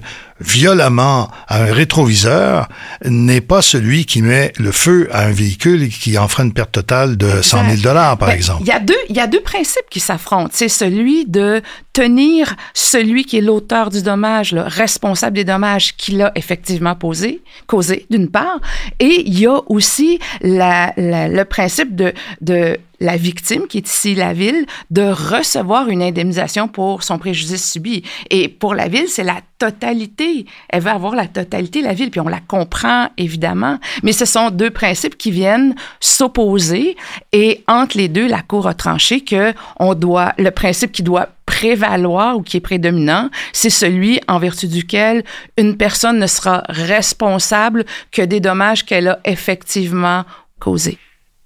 violemment 0.41 1.29
à 1.47 1.63
un 1.63 1.73
rétroviseur 1.73 2.67
n'est 3.05 3.41
pas 3.41 3.61
celui 3.61 4.05
qui 4.05 4.21
met 4.21 4.51
le 4.57 4.71
feu 4.71 5.07
à 5.11 5.25
un 5.25 5.31
véhicule 5.31 5.83
et 5.83 5.89
qui 5.89 6.17
en 6.17 6.27
fera 6.27 6.43
une 6.43 6.53
perte 6.53 6.71
totale 6.71 7.17
de 7.17 7.41
100 7.41 7.69
000 7.69 7.81
dollars, 7.81 8.17
par 8.17 8.29
ben, 8.29 8.35
exemple. 8.35 8.63
Il 8.63 8.67
y, 8.67 8.71
a 8.71 8.79
deux, 8.79 8.97
il 9.09 9.15
y 9.15 9.19
a 9.19 9.27
deux 9.27 9.41
principes 9.41 9.89
qui 9.89 9.99
s'affrontent. 9.99 10.51
C'est 10.53 10.69
celui 10.69 11.25
de 11.25 11.61
tenir 11.93 12.55
celui 12.73 13.25
qui 13.25 13.37
est 13.37 13.41
l'auteur 13.41 13.89
du 13.89 14.01
dommage, 14.01 14.53
le 14.53 14.61
responsable 14.61 15.35
des 15.35 15.43
dommages 15.43 15.95
qu'il 15.95 16.21
a 16.21 16.31
effectivement 16.35 16.95
posé, 16.95 17.41
causé, 17.67 18.05
d'une 18.09 18.29
part, 18.29 18.59
et 18.99 19.23
il 19.27 19.39
y 19.39 19.47
a 19.47 19.59
aussi 19.67 20.19
la, 20.41 20.93
le 20.97 21.43
principe 21.43 21.95
de, 21.95 22.13
de 22.39 22.77
la 23.01 23.17
victime, 23.17 23.67
qui 23.67 23.79
est 23.79 23.89
ici 23.89 24.15
la 24.15 24.31
ville, 24.31 24.65
de 24.91 25.01
recevoir 25.01 25.89
une 25.89 26.03
indemnisation 26.03 26.67
pour 26.67 27.03
son 27.03 27.17
préjudice 27.17 27.71
subi. 27.71 28.03
Et 28.29 28.47
pour 28.47 28.75
la 28.75 28.87
ville, 28.87 29.07
c'est 29.07 29.23
la 29.23 29.41
totalité. 29.57 30.45
Elle 30.69 30.83
va 30.83 30.93
avoir 30.93 31.15
la 31.15 31.27
totalité, 31.27 31.81
la 31.81 31.93
ville, 31.93 32.11
puis 32.11 32.21
on 32.21 32.27
la 32.27 32.39
comprend 32.39 33.09
évidemment, 33.17 33.79
mais 34.03 34.13
ce 34.13 34.25
sont 34.25 34.51
deux 34.51 34.69
principes 34.69 35.17
qui 35.17 35.31
viennent 35.31 35.75
s'opposer 35.99 36.95
et 37.33 37.63
entre 37.67 37.97
les 37.97 38.07
deux, 38.07 38.27
la 38.27 38.41
Cour 38.41 38.67
a 38.67 38.73
tranché 38.73 39.21
que 39.21 39.53
on 39.79 39.95
doit, 39.95 40.33
le 40.37 40.51
principe 40.51 40.91
qui 40.91 41.03
doit 41.03 41.29
prévaloir 41.51 42.37
ou 42.37 42.43
qui 42.43 42.55
est 42.55 42.61
prédominant, 42.61 43.29
c'est 43.51 43.69
celui 43.69 44.21
en 44.29 44.39
vertu 44.39 44.67
duquel 44.67 45.25
une 45.57 45.75
personne 45.75 46.17
ne 46.17 46.27
sera 46.27 46.63
responsable 46.69 47.83
que 48.09 48.21
des 48.21 48.39
dommages 48.39 48.85
qu'elle 48.85 49.09
a 49.09 49.19
effectivement 49.25 50.23
causés. 50.59 50.97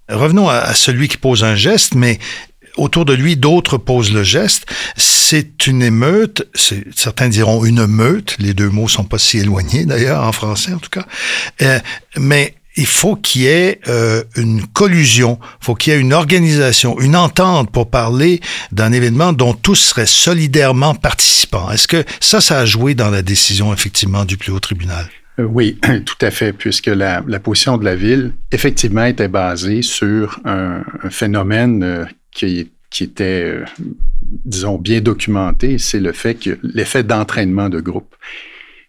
Revenons 0.08 0.48
à, 0.48 0.74
celui 0.74 1.08
qui 1.08 1.16
pose 1.16 1.42
un 1.42 1.56
geste, 1.56 1.96
mais 1.96 2.20
autour 2.76 3.04
de 3.04 3.14
lui, 3.14 3.36
d'autres 3.36 3.78
posent 3.78 4.12
le 4.12 4.22
geste. 4.22 4.66
C'est 4.96 5.66
une 5.66 5.82
émeute, 5.82 6.48
certains 6.94 7.28
diront 7.28 7.64
une 7.64 7.86
meute, 7.86 8.36
les 8.38 8.54
deux 8.54 8.70
mots 8.70 8.86
sont 8.86 9.02
pas 9.02 9.18
si 9.18 9.38
éloignés 9.38 9.86
d'ailleurs, 9.86 10.22
en 10.22 10.30
français 10.30 10.72
en 10.72 10.78
tout 10.78 10.90
cas, 10.90 11.06
euh, 11.62 11.80
mais 12.16 12.54
il 12.76 12.86
faut 12.86 13.16
qu'il 13.16 13.42
y 13.42 13.46
ait 13.46 13.80
euh, 13.88 14.22
une 14.36 14.66
collusion, 14.66 15.38
faut 15.60 15.74
qu'il 15.74 15.92
y 15.92 15.96
ait 15.96 16.00
une 16.00 16.12
organisation, 16.12 17.00
une 17.00 17.16
entente 17.16 17.70
pour 17.70 17.90
parler 17.90 18.40
d'un 18.72 18.92
événement 18.92 19.32
dont 19.32 19.54
tous 19.54 19.76
seraient 19.76 20.06
solidairement 20.06 20.94
participants. 20.94 21.70
Est-ce 21.70 21.88
que 21.88 22.04
ça, 22.20 22.40
ça 22.40 22.60
a 22.60 22.64
joué 22.64 22.94
dans 22.94 23.10
la 23.10 23.22
décision 23.22 23.72
effectivement 23.72 24.24
du 24.24 24.36
plus 24.36 24.52
haut 24.52 24.60
tribunal? 24.60 25.08
Euh, 25.38 25.44
oui, 25.44 25.78
tout 26.04 26.18
à 26.20 26.30
fait, 26.30 26.52
puisque 26.52 26.86
la, 26.86 27.22
position 27.42 27.78
de 27.78 27.84
la 27.84 27.96
ville, 27.96 28.32
effectivement, 28.52 29.04
était 29.04 29.28
basée 29.28 29.82
sur 29.82 30.40
un, 30.44 30.82
phénomène 31.10 31.82
euh, 31.82 32.04
qui, 32.30 32.70
était, 33.00 33.60
disons, 34.44 34.78
bien 34.78 35.00
documenté, 35.00 35.78
c'est 35.78 36.00
le 36.00 36.12
fait 36.12 36.34
que 36.34 36.58
l'effet 36.62 37.02
d'entraînement 37.02 37.68
de 37.68 37.80
groupe. 37.80 38.14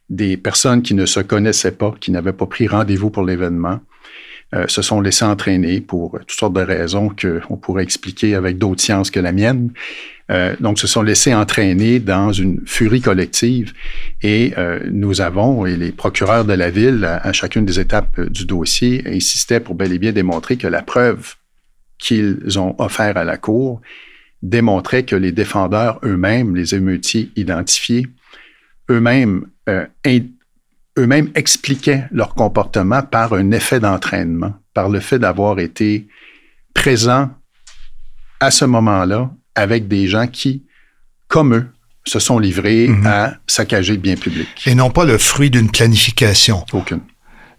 Des 0.10 0.38
personnes 0.38 0.82
qui 0.82 0.94
ne 0.94 1.06
se 1.06 1.20
connaissaient 1.20 1.72
pas, 1.72 1.94
qui 2.00 2.12
n'avaient 2.12 2.34
pas 2.34 2.46
pris 2.46 2.68
rendez-vous 2.68 3.10
pour 3.10 3.24
l'événement, 3.24 3.80
se 4.68 4.82
sont 4.82 5.02
laissés 5.02 5.26
entraîner 5.26 5.82
pour 5.82 6.20
toutes 6.20 6.40
sortes 6.40 6.54
de 6.54 6.62
raisons 6.62 7.10
qu'on 7.10 7.58
pourrait 7.58 7.84
expliquer 7.84 8.34
avec 8.34 8.58
d'autres 8.58 8.82
sciences 8.82 9.12
que 9.12 9.20
la 9.20 9.34
mienne. 9.34 9.72
euh, 10.30 10.56
donc 10.60 10.78
se 10.80 10.88
sont 10.88 11.02
laissés 11.02 11.34
entraîner 11.34 12.00
dans 12.00 12.32
une 12.32 12.62
furie 12.66 13.02
collective 13.02 13.74
et 14.22 14.54
euh, 14.58 14.80
nous 14.92 15.22
avons, 15.22 15.66
et 15.66 15.78
les 15.78 15.92
procureurs 15.92 16.46
de 16.46 16.54
la 16.54 16.70
ville, 16.70 17.06
à, 17.06 17.32
chacune 17.32 17.66
des 17.66 17.80
étapes 17.80 18.20
du 18.22 18.46
dossier, 18.46 19.04
insistaient 19.06 19.60
pour 19.60 19.76
bel 19.76 19.94
et 19.94 20.00
bien 20.00 20.12
démontrer 20.12 20.58
que 20.58 20.68
la 20.68 20.82
preuve 20.82 21.36
qu'ils 21.98 22.60
ont 22.60 22.76
offert 22.78 23.18
à 23.18 23.24
la 23.24 23.38
Cour 23.38 23.82
démontrait 24.44 25.04
que 25.04 25.16
les 25.16 25.32
défendeurs 25.32 26.00
eux-mêmes, 26.04 26.56
les 26.56 26.76
émeutiers 26.76 27.32
identifiés, 27.36 28.06
eux-mêmes 28.90 29.46
euh, 29.70 29.86
eux-mêmes 30.98 31.30
expliquaient 31.36 32.06
leur 32.12 32.34
comportement 32.34 33.04
par 33.04 33.34
un 33.34 33.52
effet 33.52 33.80
d'entraînement, 33.80 34.54
par 34.74 34.90
le 34.90 35.00
fait 35.00 35.20
d'avoir 35.20 35.60
été 35.60 36.08
présents 36.74 37.30
à 38.40 38.52
ce 38.52 38.66
moment-là 38.66 39.32
avec 39.56 39.88
des 39.88 40.08
gens 40.08 40.28
qui, 40.28 40.64
comme 41.28 41.56
eux, 41.56 41.68
se 42.06 42.20
sont 42.20 42.40
livrés 42.40 42.88
mhm. 42.88 43.06
à 43.06 43.34
saccager 43.48 43.94
le 43.94 44.00
bien 44.00 44.16
public. 44.16 44.48
Et 44.66 44.76
non 44.76 44.90
pas 44.90 45.06
le 45.06 45.18
fruit 45.18 45.50
d'une 45.50 45.70
planification. 45.70 46.66
Aucune. 46.74 47.02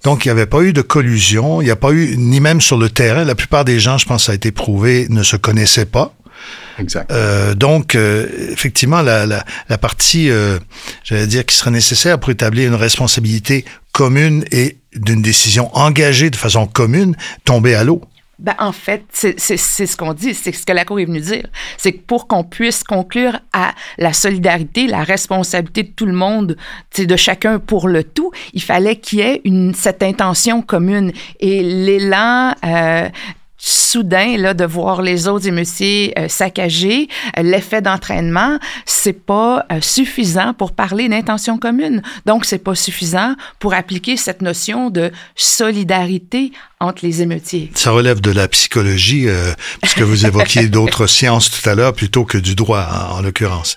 Donc, 0.04 0.24
il 0.24 0.28
n'y 0.28 0.32
avait 0.32 0.46
pas 0.46 0.62
eu 0.62 0.72
de 0.72 0.80
collusion, 0.80 1.60
il 1.60 1.64
n'y 1.64 1.70
a 1.72 1.76
pas 1.76 1.90
eu, 1.90 2.16
ni 2.16 2.38
même 2.38 2.60
sur 2.60 2.78
le 2.78 2.88
terrain, 2.88 3.24
la 3.24 3.34
plupart 3.34 3.64
des 3.64 3.80
gens, 3.80 3.98
je 3.98 4.06
pense, 4.06 4.26
ça 4.26 4.32
a 4.32 4.34
été 4.34 4.52
prouvé, 4.52 5.06
ne 5.10 5.24
se 5.24 5.36
connaissaient 5.36 5.86
pas. 5.86 6.14
Exact. 6.78 7.10
Euh, 7.10 7.54
donc, 7.54 7.94
euh, 7.94 8.28
effectivement, 8.50 9.02
la, 9.02 9.26
la, 9.26 9.44
la 9.68 9.78
partie, 9.78 10.30
euh, 10.30 10.58
j'allais 11.04 11.26
dire, 11.26 11.44
qui 11.44 11.56
serait 11.56 11.70
nécessaire 11.70 12.18
pour 12.18 12.30
établir 12.30 12.68
une 12.68 12.76
responsabilité 12.76 13.64
commune 13.92 14.44
et 14.52 14.78
d'une 14.94 15.22
décision 15.22 15.74
engagée 15.76 16.30
de 16.30 16.36
façon 16.36 16.66
commune, 16.66 17.16
tombée 17.44 17.74
à 17.74 17.84
l'eau. 17.84 18.02
Ben, 18.38 18.54
en 18.60 18.70
fait, 18.70 19.02
c'est 19.10 19.36
ce 19.36 19.96
qu'on 19.96 20.14
dit, 20.14 20.32
c'est 20.32 20.52
ce 20.52 20.64
que 20.64 20.72
la 20.72 20.84
Cour 20.84 21.00
est 21.00 21.06
venue 21.06 21.20
dire. 21.20 21.48
C'est 21.76 21.92
que 21.92 22.02
pour 22.06 22.28
qu'on 22.28 22.44
puisse 22.44 22.84
conclure 22.84 23.40
à 23.52 23.74
la 23.98 24.12
solidarité, 24.12 24.86
la 24.86 25.02
responsabilité 25.02 25.82
de 25.82 25.88
tout 25.88 26.06
le 26.06 26.12
monde, 26.12 26.56
de 26.96 27.16
chacun 27.16 27.58
pour 27.58 27.88
le 27.88 28.04
tout, 28.04 28.30
il 28.52 28.62
fallait 28.62 28.94
qu'il 28.94 29.18
y 29.18 29.22
ait 29.22 29.40
une, 29.44 29.74
cette 29.74 30.04
intention 30.04 30.62
commune. 30.62 31.10
Et 31.40 31.64
l'élan 31.64 32.54
euh, 32.64 33.08
soudain 33.58 34.36
là 34.36 34.54
de 34.54 34.64
voir 34.64 35.02
les 35.02 35.28
autres 35.28 35.46
émeutiers 35.46 36.14
euh, 36.18 36.28
saccagés, 36.28 37.08
euh, 37.36 37.42
l'effet 37.42 37.82
d'entraînement, 37.82 38.58
c'est 38.86 39.12
pas 39.12 39.66
euh, 39.72 39.80
suffisant 39.80 40.54
pour 40.54 40.72
parler 40.72 41.08
d'intention 41.08 41.58
commune. 41.58 42.02
Donc 42.24 42.44
c'est 42.44 42.58
pas 42.58 42.74
suffisant 42.74 43.34
pour 43.58 43.74
appliquer 43.74 44.16
cette 44.16 44.42
notion 44.42 44.90
de 44.90 45.10
solidarité 45.34 46.52
entre 46.80 47.04
les 47.04 47.22
émeutiers. 47.22 47.70
Ça 47.74 47.90
relève 47.90 48.20
de 48.20 48.30
la 48.30 48.46
psychologie 48.46 49.26
puisque 49.82 50.02
vous 50.02 50.26
évoquiez 50.26 50.68
d'autres 50.68 51.08
sciences 51.08 51.50
tout 51.50 51.68
à 51.68 51.74
l'heure 51.74 51.92
plutôt 51.92 52.24
que 52.24 52.38
du 52.38 52.54
droit 52.54 52.86
en 53.10 53.20
l'occurrence. 53.20 53.76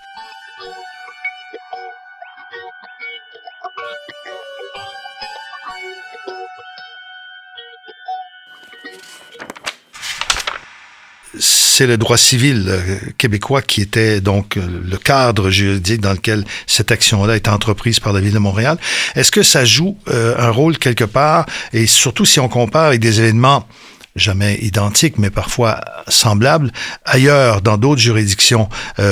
C'est 11.39 11.87
le 11.87 11.97
droit 11.97 12.17
civil 12.17 12.65
euh, 12.67 12.97
québécois 13.17 13.61
qui 13.61 13.81
était 13.81 14.21
donc 14.21 14.57
euh, 14.57 14.61
le 14.83 14.97
cadre 14.97 15.49
juridique 15.49 16.01
dans 16.01 16.11
lequel 16.11 16.43
cette 16.67 16.91
action-là 16.91 17.35
est 17.35 17.47
entreprise 17.47 17.99
par 17.99 18.13
la 18.13 18.19
ville 18.19 18.33
de 18.33 18.39
Montréal. 18.39 18.77
Est-ce 19.15 19.31
que 19.31 19.43
ça 19.43 19.63
joue 19.63 19.97
euh, 20.09 20.35
un 20.37 20.49
rôle 20.49 20.77
quelque 20.77 21.03
part, 21.03 21.45
et 21.73 21.87
surtout 21.87 22.25
si 22.25 22.39
on 22.39 22.49
compare 22.49 22.85
avec 22.85 22.99
des 22.99 23.19
événements 23.19 23.67
jamais 24.15 24.55
identiques, 24.61 25.17
mais 25.17 25.29
parfois 25.29 25.79
semblables, 26.07 26.71
ailleurs, 27.05 27.61
dans 27.61 27.77
d'autres 27.77 28.01
juridictions 28.01 28.67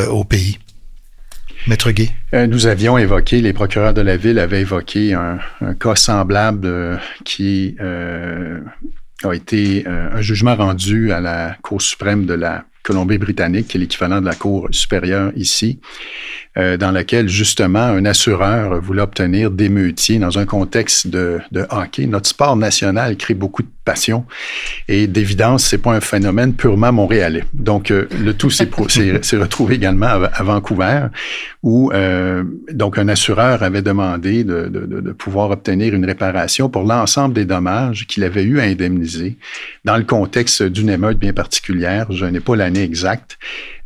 au 0.10 0.26
pays? 0.26 0.60
Maître 1.68 1.92
Guy. 1.92 2.12
nous 2.34 2.68
avions 2.68 2.98
évoqué, 2.98 3.40
les 3.40 3.54
procureurs 3.54 3.94
de 3.94 4.02
la 4.02 4.18
ville 4.18 4.40
avaient 4.40 4.60
évoqué 4.60 5.14
un, 5.14 5.40
cas 5.80 5.96
semblable 5.96 7.00
qui 7.24 7.78
a 9.24 9.34
été 9.34 9.86
euh, 9.88 10.10
un 10.14 10.22
jugement 10.22 10.56
rendu 10.56 11.12
à 11.12 11.20
la 11.20 11.58
Cour 11.62 11.82
suprême 11.82 12.26
de 12.26 12.34
la 12.34 12.66
Colombie-Britannique, 12.84 13.68
qui 13.68 13.78
est 13.78 13.80
l'équivalent 13.80 14.22
de 14.22 14.26
la 14.26 14.36
Cour 14.36 14.70
supérieure 14.72 15.32
ici, 15.36 15.80
euh, 16.58 16.78
dans 16.78 16.90
laquelle 16.90 17.30
justement 17.30 17.80
un 17.80 18.06
assureur 18.06 18.82
voulait 18.82 19.04
obtenir 19.04 19.52
des 19.52 19.70
meutiers 19.70 20.18
dans 20.18 20.40
un 20.40 20.46
contexte 20.46 21.06
de, 21.06 21.40
hockey. 21.70 22.08
Notre 22.08 22.28
sport 22.28 22.56
national 22.56 23.18
crée 23.18 23.36
beaucoup 23.36 23.62
de 23.62 23.68
passion 23.86 24.26
et 24.88 25.06
d'évidence, 25.06 25.66
c'est 25.66 25.78
pas 25.78 25.94
un 25.94 26.02
phénomène 26.02 26.56
purement 26.56 26.92
montréalais. 26.92 27.44
Donc 27.54 27.92
euh, 27.92 28.08
le 28.20 28.34
tout 28.34 28.50
s'est 28.50 28.68
retrouvé 29.38 29.76
également 29.76 30.08
à, 30.08 30.44
Vancouver, 30.44 31.08
où 31.62 31.92
euh, 31.94 32.44
donc 32.72 32.98
un 32.98 33.10
assureur 33.10 33.62
avait 33.62 33.84
demandé 33.84 34.44
de, 34.44 34.70
de, 34.70 34.86
de 34.88 35.12
pouvoir 35.12 35.52
obtenir 35.52 35.94
une 35.94 36.06
réparation 36.06 36.68
pour 36.68 36.84
l'ensemble 36.84 37.36
des 37.36 37.46
dommages 37.46 38.08
qu'il 38.08 38.24
avait 38.24 38.44
eu 38.44 38.60
à 38.60 38.64
indemniser 38.64 39.38
dans 39.86 39.98
le 39.98 40.04
contexte 40.04 40.64
d'une 40.64 40.90
émeute 40.90 41.20
bien 41.20 41.34
particulière. 41.34 42.12
Je 42.12 42.26
n'ai 42.26 42.40
pas 42.40 42.56
l'année 42.56 42.84
exacte. 42.84 43.38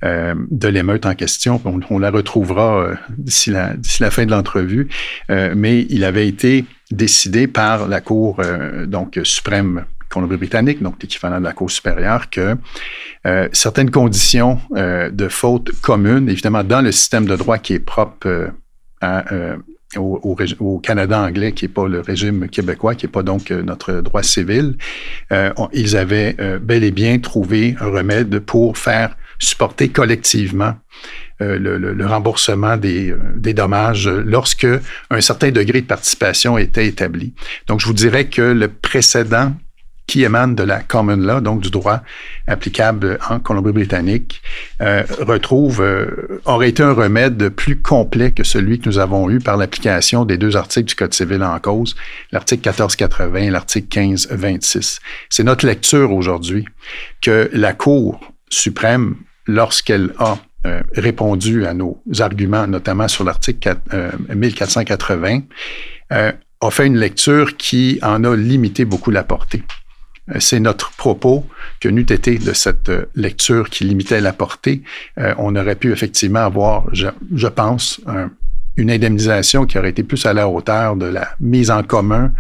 Euh, 0.04 0.34
de 0.52 0.68
l'émeute 0.68 1.06
en 1.06 1.16
question. 1.16 1.62
On, 1.90 1.98
la 1.98 2.12
retrouvera 2.12 2.78
euh, 2.78 2.96
d'ici 3.18 3.52
la, 3.52 4.12
fin 4.12 4.26
de 4.26 4.32
l'entrevue, 4.32 4.90
euh, 5.30 5.54
mais 5.56 5.86
il 5.90 6.04
avait 6.04 6.28
été 6.28 6.66
décidé 6.92 7.48
par 7.48 7.88
la 7.88 8.02
Cour 8.02 8.42
donc 8.86 9.20
suprême 9.24 9.86
Colombie-Britannique, 10.10 10.84
donc 10.84 11.02
l'équivalent 11.02 11.40
de 11.40 11.46
la 11.46 11.54
Cour 11.54 11.72
supérieure, 11.72 12.30
que 12.30 12.56
certaines 13.52 13.90
conditions 13.90 14.60
de 14.72 15.28
faute 15.28 15.72
communes, 15.82 16.30
évidemment 16.30 16.64
dans 16.64 16.82
le 16.82 16.92
système 16.92 17.26
de 17.26 17.36
droit 17.36 17.58
qui 17.58 17.74
est 17.74 17.80
propre 17.80 18.52
au, 19.98 20.36
au, 20.60 20.80
Canada 20.80 21.20
anglais, 21.20 21.54
qui 21.54 21.66
n'est 21.66 21.72
pas 21.72 21.88
le 21.88 22.02
régime 22.02 22.48
québécois, 22.48 22.94
qui 22.94 23.08
n'est 23.08 23.12
pas 23.12 23.24
donc 23.24 23.50
notre 23.50 24.02
droit 24.02 24.22
civil, 24.22 24.76
ils 25.72 25.98
avaient 25.98 26.36
bel 26.62 26.84
et 26.84 26.92
bien 26.92 27.18
trouvé 27.18 27.76
un 27.80 27.90
remède 27.90 28.38
pour 28.40 28.78
faire 28.78 29.16
supporter 29.40 29.90
collectivement 29.90 30.76
euh, 31.42 31.58
le, 31.58 32.06
remboursement 32.06 32.78
des, 32.78 33.12
euh, 33.12 33.18
des, 33.36 33.54
dommages 33.54 34.08
lorsque 34.08 34.68
un 35.10 35.22
certain 35.22 35.52
degré 35.52 35.82
de 35.82 35.88
participation 35.88 36.58
était 36.58 36.86
établi. 36.86 37.34
Donc, 37.68 37.80
je 37.80 37.88
vous 37.88 37.94
dirais 37.94 38.26
que 38.26 38.42
le 38.42 38.68
précédent 38.68 39.54
qui 40.06 40.24
émane 40.24 40.54
de 40.54 40.64
la 40.64 40.82
common 40.82 41.16
law, 41.16 41.42
donc 41.42 41.62
du 41.62 41.72
droit 41.72 42.02
applicable 42.46 43.18
en 43.30 43.40
Colombie-Britannique, 43.40 44.42
euh, 44.82 45.04
retrouve, 45.22 45.84
aurait 46.46 46.70
été 46.70 46.84
un 46.84 46.94
remède 46.94 47.50
plus 47.50 47.82
complet 47.82 48.32
que 48.32 48.44
celui 48.44 48.80
que 48.80 48.88
nous 48.88 49.00
avons 49.00 49.30
eu 49.30 49.40
par 49.40 49.58
l'application 49.58 50.26
des 50.26 50.38
deux 50.38 50.56
articles 50.56 50.90
du 50.90 50.96
Code 50.96 51.14
civil 51.14 51.42
en 51.42 51.58
cause, 51.60 51.96
l'article 52.32 52.68
1480 52.68 53.40
et 53.40 53.50
l'article 53.50 54.00
1526. 54.00 55.00
C'est 55.30 55.44
notre 55.44 55.66
lecture 55.66 56.12
aujourd'hui 56.12 56.66
que 57.22 57.50
la 57.54 57.74
Cour 57.74 58.20
suprême 58.54 59.16
lorsqu'elle 59.48 60.14
a 60.20 60.38
euh, 60.66 60.82
répondu 60.96 61.66
à 61.66 61.74
nos 61.74 62.02
arguments, 62.20 62.68
notamment 62.68 63.10
sur 63.10 63.26
l'article 63.26 63.78
1480, 64.34 65.30
euh, 65.34 65.40
euh, 66.14 66.32
a 66.62 66.72
fait 66.72 66.88
une 66.88 66.98
lecture 66.98 67.58
qui 67.58 68.00
en 68.02 68.24
a 68.24 68.34
limité 68.34 68.86
beaucoup 68.86 69.12
la 69.12 69.26
portée. 69.26 69.64
C'est 70.40 70.62
notre 70.62 70.92
propos 70.92 71.46
que 71.82 71.90
n'eût 71.90 72.04
été 72.04 72.38
de 72.38 72.54
cette 72.54 72.90
lecture 73.14 73.70
qui 73.70 73.84
limitait 73.84 74.22
la 74.22 74.32
portée. 74.32 74.84
on 75.18 75.54
aurait 75.58 75.76
pu 75.76 75.92
effectivement 75.92 76.46
avoir, 76.46 76.86
je, 76.94 77.08
je 77.36 77.48
pense, 77.48 78.00
une 78.78 78.90
indemnisation 78.90 79.66
qui 79.66 79.78
aurait 79.78 79.90
été 79.90 80.04
plus 80.04 80.26
à 80.26 80.32
la 80.32 80.48
hauteur 80.48 80.96
de 80.96 81.08
la 81.08 81.36
mise 81.42 81.70
en 81.70 81.84
commun 81.84 82.32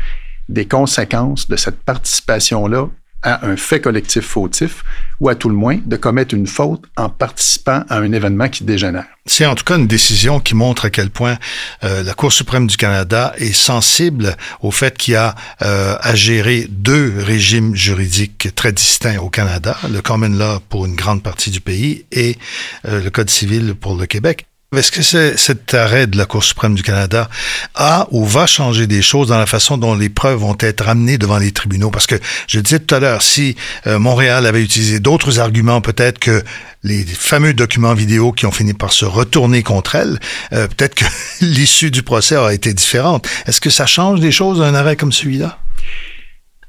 des 0.47 0.65
conséquences 0.65 1.49
de 1.49 1.57
cette 1.57 1.81
participation-là 1.83 2.87
à 3.23 3.45
un 3.45 3.55
fait 3.55 3.81
collectif 3.81 4.25
fautif 4.25 4.83
ou 5.19 5.29
à 5.29 5.35
tout 5.35 5.49
le 5.49 5.55
moins 5.55 5.79
de 5.85 5.95
commettre 5.95 6.35
une 6.35 6.47
faute 6.47 6.83
en 6.97 7.09
participant 7.09 7.83
à 7.89 7.97
un 7.97 8.11
événement 8.11 8.49
qui 8.49 8.63
dégénère. 8.63 9.05
C'est 9.25 9.45
en 9.45 9.55
tout 9.55 9.63
cas 9.63 9.77
une 9.77 9.87
décision 9.87 10.41
qui 10.41 10.53
montre 10.53 10.85
à 10.85 10.89
quel 10.89 11.09
point 11.09 11.37
euh, 11.83 12.03
la 12.03 12.13
Cour 12.13 12.33
suprême 12.33 12.67
du 12.67 12.75
Canada 12.75 13.33
est 13.37 13.53
sensible 13.53 14.35
au 14.61 14.71
fait 14.71 14.97
qu'il 14.97 15.13
y 15.13 15.17
a 15.17 15.33
euh, 15.61 15.95
à 16.01 16.13
gérer 16.13 16.67
deux 16.69 17.13
régimes 17.19 17.73
juridiques 17.73 18.53
très 18.53 18.73
distincts 18.73 19.19
au 19.19 19.29
Canada, 19.29 19.77
le 19.89 20.01
common 20.01 20.27
law 20.37 20.59
pour 20.67 20.85
une 20.85 20.95
grande 20.95 21.23
partie 21.23 21.51
du 21.51 21.61
pays 21.61 22.05
et 22.11 22.37
euh, 22.85 23.01
le 23.01 23.09
Code 23.09 23.29
civil 23.29 23.75
pour 23.75 23.95
le 23.95 24.05
Québec. 24.05 24.45
Est-ce 24.75 24.91
que 24.91 25.01
cet 25.37 25.73
arrêt 25.73 26.07
de 26.07 26.17
la 26.17 26.25
Cour 26.25 26.43
suprême 26.43 26.73
du 26.73 26.81
Canada 26.81 27.29
a 27.75 28.07
ou 28.11 28.25
va 28.25 28.47
changer 28.47 28.87
des 28.87 29.01
choses 29.01 29.27
dans 29.27 29.37
la 29.37 29.45
façon 29.45 29.77
dont 29.77 29.95
les 29.95 30.09
preuves 30.09 30.39
vont 30.39 30.57
être 30.59 30.89
amenées 30.89 31.17
devant 31.17 31.37
les 31.37 31.51
tribunaux? 31.51 31.91
Parce 31.91 32.07
que 32.07 32.15
je 32.47 32.59
disais 32.59 32.79
tout 32.79 32.95
à 32.95 32.99
l'heure, 32.99 33.21
si 33.21 33.55
euh, 33.85 33.99
Montréal 33.99 34.45
avait 34.45 34.63
utilisé 34.63 34.99
d'autres 34.99 35.39
arguments, 35.39 35.81
peut-être 35.81 36.17
que 36.17 36.43
les 36.83 37.03
fameux 37.05 37.53
documents 37.53 37.93
vidéo 37.93 38.31
qui 38.31 38.45
ont 38.45 38.51
fini 38.51 38.73
par 38.73 38.93
se 38.93 39.05
retourner 39.05 39.61
contre 39.61 39.95
elle, 39.95 40.19
euh, 40.53 40.67
peut-être 40.67 40.95
que 40.95 41.05
l'issue 41.41 41.91
du 41.91 42.01
procès 42.01 42.35
aurait 42.35 42.55
été 42.55 42.73
différente. 42.73 43.27
Est-ce 43.45 43.61
que 43.61 43.69
ça 43.69 43.85
change 43.85 44.19
des 44.19 44.31
choses 44.31 44.61
un 44.61 44.73
arrêt 44.73 44.95
comme 44.95 45.11
celui-là? 45.11 45.59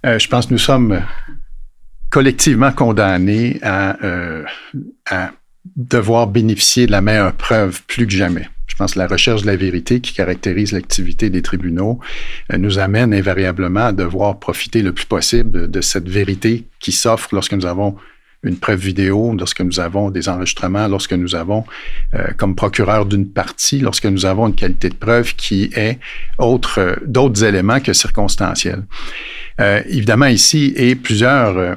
Euh, 0.04 0.18
je 0.18 0.28
pense 0.28 0.46
que 0.46 0.52
nous 0.52 0.58
sommes 0.58 1.02
collectivement 2.10 2.70
condamnés 2.70 3.58
à, 3.62 3.96
à 5.10 5.30
devoir 5.76 6.26
bénéficier 6.26 6.86
de 6.86 6.92
la 6.92 7.00
meilleure 7.00 7.32
preuve 7.32 7.82
plus 7.86 8.06
que 8.06 8.12
jamais. 8.12 8.48
Je 8.66 8.76
pense 8.76 8.94
que 8.94 8.98
la 8.98 9.06
recherche 9.06 9.42
de 9.42 9.46
la 9.46 9.56
vérité 9.56 10.00
qui 10.00 10.14
caractérise 10.14 10.72
l'activité 10.72 11.30
des 11.30 11.42
tribunaux 11.42 12.00
euh, 12.52 12.58
nous 12.58 12.78
amène 12.78 13.14
invariablement 13.14 13.86
à 13.86 13.92
devoir 13.92 14.38
profiter 14.38 14.82
le 14.82 14.92
plus 14.92 15.04
possible 15.04 15.70
de 15.70 15.80
cette 15.80 16.08
vérité 16.08 16.64
qui 16.80 16.92
s'offre 16.92 17.28
lorsque 17.32 17.52
nous 17.52 17.66
avons 17.66 17.96
une 18.42 18.56
preuve 18.58 18.80
vidéo, 18.80 19.34
lorsque 19.38 19.60
nous 19.60 19.80
avons 19.80 20.10
des 20.10 20.28
enregistrements, 20.28 20.88
lorsque 20.88 21.12
nous 21.12 21.34
avons, 21.34 21.64
euh, 22.14 22.26
comme 22.36 22.54
procureur 22.56 23.06
d'une 23.06 23.28
partie, 23.28 23.78
lorsque 23.78 24.06
nous 24.06 24.26
avons 24.26 24.48
une 24.48 24.54
qualité 24.54 24.88
de 24.88 24.96
preuve 24.96 25.34
qui 25.34 25.70
est 25.74 25.98
autre, 26.38 26.80
euh, 26.80 26.96
d'autres 27.06 27.44
éléments 27.44 27.80
que 27.80 27.92
circonstanciels. 27.92 28.82
Évidemment, 29.86 30.26
ici, 30.26 30.72
et 30.74 30.96
plusieurs, 30.96 31.76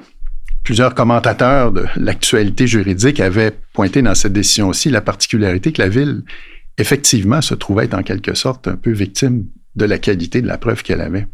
plusieurs 0.67 0.95
commentateurs 0.95 1.71
de 1.71 1.85
l'actualité 1.95 2.67
juridique 2.67 3.21
avaient 3.21 3.53
pointé 3.71 4.01
dans 4.01 4.15
cette 4.15 4.33
décision 4.33 4.67
aussi 4.67 4.89
la 4.89 4.99
particularité 4.99 5.71
que 5.71 5.81
la 5.81 5.87
ville, 5.87 6.23
effectivement, 6.77 7.39
se 7.39 7.55
trouvait 7.55 7.95
en 7.95 8.03
quelque 8.03 8.33
sorte 8.33 8.67
un 8.67 8.75
peu 8.75 8.91
victime 8.91 9.45
de 9.77 9.85
la 9.85 9.97
qualité 9.97 10.41
de 10.41 10.47
la 10.47 10.57
preuve 10.57 10.83
qu'elle 10.83 10.99
avait. 10.99 11.25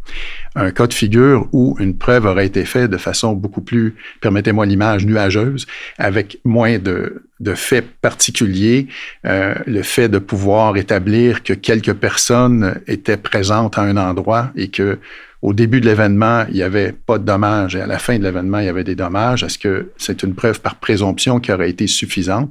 Un 0.53 0.69
cas 0.69 0.85
de 0.85 0.93
figure 0.93 1.49
où 1.51 1.75
une 1.79 1.97
preuve 1.97 2.27
aurait 2.27 2.45
été 2.45 2.63
faite 2.63 2.91
de 2.91 2.97
façon 2.97 3.33
beaucoup 3.33 3.61
plus, 3.61 3.95
permettez-moi 4.21 4.67
l'image, 4.67 5.03
nuageuse, 5.03 5.65
avec 5.97 6.37
moins 6.45 6.77
de, 6.77 7.23
de 7.39 7.55
faits 7.55 7.87
particuliers, 8.01 8.85
euh, 9.25 9.55
le 9.65 9.81
fait 9.81 10.09
de 10.09 10.19
pouvoir 10.19 10.77
établir 10.77 11.41
que 11.41 11.53
quelques 11.53 11.93
personnes 11.93 12.79
étaient 12.85 13.17
présentes 13.17 13.79
à 13.79 13.81
un 13.81 13.97
endroit 13.97 14.51
et 14.55 14.67
que 14.67 14.99
au 15.43 15.51
début 15.53 15.81
de 15.81 15.85
l'événement, 15.85 16.45
il 16.47 16.55
n'y 16.55 16.63
avait 16.63 16.93
pas 16.93 17.17
de 17.17 17.25
dommages 17.25 17.75
et 17.75 17.81
à 17.81 17.85
la 17.85 17.99
fin 17.99 18.17
de 18.17 18.23
l'événement, 18.23 18.59
il 18.59 18.65
y 18.65 18.69
avait 18.69 18.85
des 18.85 18.95
dommages. 18.95 19.43
Est-ce 19.43 19.59
que 19.59 19.91
c'est 19.97 20.23
une 20.23 20.35
preuve 20.35 20.61
par 20.61 20.75
présomption 20.75 21.41
qui 21.41 21.51
aurait 21.51 21.69
été 21.69 21.85
suffisante? 21.85 22.49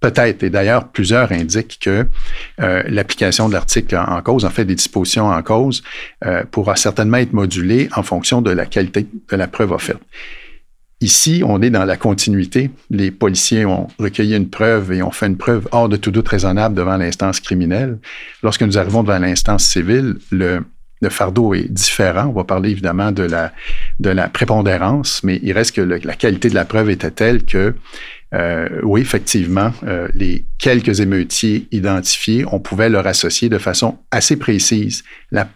Peut-être, 0.00 0.42
et 0.42 0.50
d'ailleurs, 0.50 0.88
plusieurs 0.88 1.32
indiquent 1.32 1.78
que 1.80 2.06
euh, 2.60 2.82
l'application 2.86 3.48
de 3.48 3.54
l'article 3.54 3.96
en 3.96 4.20
cause, 4.20 4.44
en 4.44 4.50
fait, 4.50 4.66
des 4.66 4.74
dispositions 4.74 5.28
en 5.28 5.42
cause, 5.42 5.82
euh, 6.24 6.44
pourra 6.44 6.76
certainement 6.76 7.16
être 7.16 7.32
modulée 7.32 7.88
en 7.96 8.02
fonction 8.02 8.42
de 8.42 8.50
la 8.50 8.66
qualité 8.66 9.06
de 9.28 9.36
la 9.36 9.48
preuve 9.48 9.72
offerte. 9.72 10.02
Ici, 11.00 11.42
on 11.46 11.62
est 11.62 11.70
dans 11.70 11.86
la 11.86 11.96
continuité. 11.96 12.70
Les 12.90 13.10
policiers 13.10 13.64
ont 13.64 13.88
recueilli 13.98 14.36
une 14.36 14.50
preuve 14.50 14.92
et 14.92 15.02
ont 15.02 15.12
fait 15.12 15.28
une 15.28 15.38
preuve 15.38 15.66
hors 15.72 15.88
de 15.88 15.96
tout 15.96 16.10
doute 16.10 16.28
raisonnable 16.28 16.74
devant 16.74 16.98
l'instance 16.98 17.40
criminelle. 17.40 17.98
Lorsque 18.42 18.62
nous 18.62 18.76
arrivons 18.76 19.02
devant 19.02 19.18
l'instance 19.18 19.64
civile, 19.64 20.16
le, 20.30 20.62
le 21.00 21.10
fardeau 21.10 21.54
est 21.54 21.70
différent. 21.70 22.26
On 22.26 22.32
va 22.32 22.44
parler 22.44 22.70
évidemment 22.70 23.12
de 23.12 23.22
la, 23.22 24.28
prépondérance, 24.28 25.22
mais 25.24 25.38
il 25.42 25.52
reste 25.52 25.76
que 25.76 25.80
la 25.80 26.14
qualité 26.14 26.48
de 26.48 26.54
la 26.54 26.64
preuve 26.64 26.90
était 26.90 27.10
telle 27.10 27.44
que 27.44 27.74
euh, 28.34 28.68
oui, 28.82 29.00
effectivement, 29.00 29.72
euh, 29.84 30.08
les 30.14 30.44
quelques 30.58 31.00
émeutiers 31.00 31.66
identifiés, 31.72 32.44
on 32.50 32.60
pouvait 32.60 32.90
leur 32.90 33.06
associer 33.06 33.48
de 33.48 33.58
façon 33.58 33.98
assez 34.10 34.36
précise 34.36 35.02
la 35.30 35.48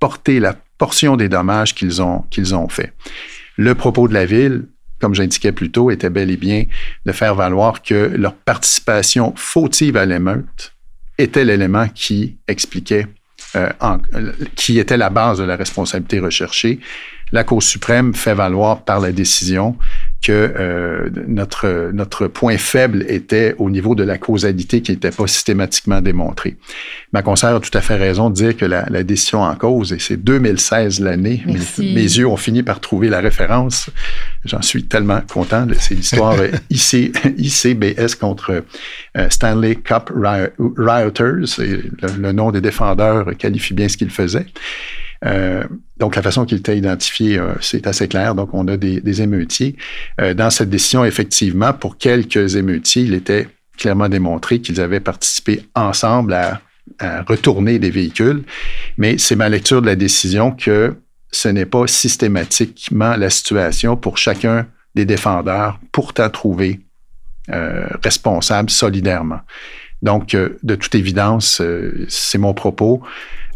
portée, 0.00 0.40
la 0.40 0.56
portion 0.78 1.16
des 1.16 1.28
dommages 1.28 1.74
qu'ils 1.74 2.00
ont, 2.00 2.24
qu'ils 2.30 2.54
ont 2.54 2.68
fait. 2.68 2.92
Le 3.56 3.74
propos 3.74 4.08
de 4.08 4.14
la 4.14 4.24
ville, 4.24 4.66
comme 5.00 5.14
j'indiquais 5.14 5.52
plus 5.52 5.70
tôt, 5.70 5.90
était 5.90 6.10
bel 6.10 6.30
et 6.30 6.36
bien 6.36 6.64
de 7.04 7.12
faire 7.12 7.34
valoir 7.34 7.82
que 7.82 8.12
leur 8.16 8.34
participation 8.34 9.34
fautive 9.36 9.96
à 9.96 10.06
l'émeute 10.06 10.72
était 11.18 11.44
l'élément 11.44 11.88
qui 11.88 12.38
expliquait, 12.48 13.06
euh, 13.56 13.68
qui 14.56 14.78
était 14.78 14.96
la 14.96 15.10
base 15.10 15.38
de 15.38 15.44
la 15.44 15.56
responsabilité 15.56 16.18
recherchée. 16.20 16.80
La 17.32 17.44
Cour 17.44 17.62
suprême 17.62 18.14
fait 18.14 18.34
valoir 18.34 18.82
par 18.84 19.00
la 19.00 19.12
décision 19.12 19.76
que 20.24 20.32
euh, 20.32 21.10
notre, 21.28 21.90
notre 21.92 22.28
point 22.28 22.56
faible 22.56 23.04
était 23.08 23.54
au 23.58 23.68
niveau 23.68 23.94
de 23.94 24.02
la 24.02 24.16
causalité 24.16 24.80
qui 24.80 24.92
n'était 24.92 25.10
pas 25.10 25.26
systématiquement 25.26 26.00
démontrée. 26.00 26.56
Ma 27.12 27.20
conseillère 27.20 27.56
a 27.56 27.60
tout 27.60 27.76
à 27.76 27.82
fait 27.82 27.96
raison 27.96 28.30
de 28.30 28.34
dire 28.34 28.56
que 28.56 28.64
la, 28.64 28.86
la 28.88 29.02
décision 29.02 29.42
en 29.42 29.54
cause, 29.54 29.92
et 29.92 29.98
c'est 29.98 30.16
2016 30.16 31.00
l'année, 31.00 31.42
mes, 31.46 31.58
mes, 31.78 32.02
yeux 32.02 32.26
ont 32.26 32.38
fini 32.38 32.62
par 32.62 32.80
trouver 32.80 33.10
la 33.10 33.20
référence. 33.20 33.90
J'en 34.46 34.62
suis 34.62 34.84
tellement 34.84 35.20
content. 35.20 35.66
C'est 35.78 35.94
l'histoire 35.94 36.36
IC, 36.70 37.14
ICBS 37.36 38.14
contre 38.18 38.64
euh, 39.18 39.28
Stanley 39.28 39.76
Cup 39.76 40.10
Rioters. 40.14 41.60
Et 41.60 41.66
le, 41.66 42.08
le 42.18 42.32
nom 42.32 42.50
des 42.50 42.62
défendeurs 42.62 43.36
qualifie 43.36 43.74
bien 43.74 43.88
ce 43.88 43.98
qu'ils 43.98 44.10
faisaient. 44.10 44.46
Euh, 45.24 45.64
donc, 45.96 46.16
la 46.16 46.22
façon 46.22 46.44
qu'il 46.44 46.58
était 46.58 46.76
identifié, 46.76 47.38
euh, 47.38 47.54
c'est 47.60 47.86
assez 47.86 48.08
clair. 48.08 48.34
Donc, 48.34 48.50
on 48.52 48.66
a 48.68 48.76
des, 48.76 49.00
des 49.00 49.22
émeutiers. 49.22 49.76
Euh, 50.20 50.34
dans 50.34 50.50
cette 50.50 50.70
décision, 50.70 51.04
effectivement, 51.04 51.72
pour 51.72 51.98
quelques 51.98 52.56
émeutiers, 52.56 53.02
il 53.02 53.14
était 53.14 53.48
clairement 53.76 54.08
démontré 54.08 54.60
qu'ils 54.60 54.80
avaient 54.80 55.00
participé 55.00 55.66
ensemble 55.74 56.34
à, 56.34 56.60
retourner 57.26 57.78
des 57.78 57.90
véhicules. 57.90 58.44
Mais 58.98 59.16
c'est 59.18 59.36
ma 59.36 59.48
lecture 59.48 59.80
de 59.80 59.86
la 59.86 59.96
décision 59.96 60.52
que 60.52 60.94
ce 61.30 61.48
n'est 61.48 61.66
pas 61.66 61.86
systématiquement 61.86 63.16
la 63.16 63.30
situation 63.30 63.96
pour 63.96 64.18
chacun 64.18 64.66
des 64.94 65.06
défendeurs, 65.06 65.80
pourtant 65.92 66.30
trouvés 66.30 66.80
euh, 67.50 67.86
responsables 68.02 68.70
solidairement. 68.70 69.40
Donc, 70.02 70.34
euh, 70.34 70.58
de 70.62 70.74
toute 70.74 70.94
évidence, 70.94 71.60
euh, 71.60 72.04
c'est 72.08 72.38
mon 72.38 72.54
propos. 72.54 73.00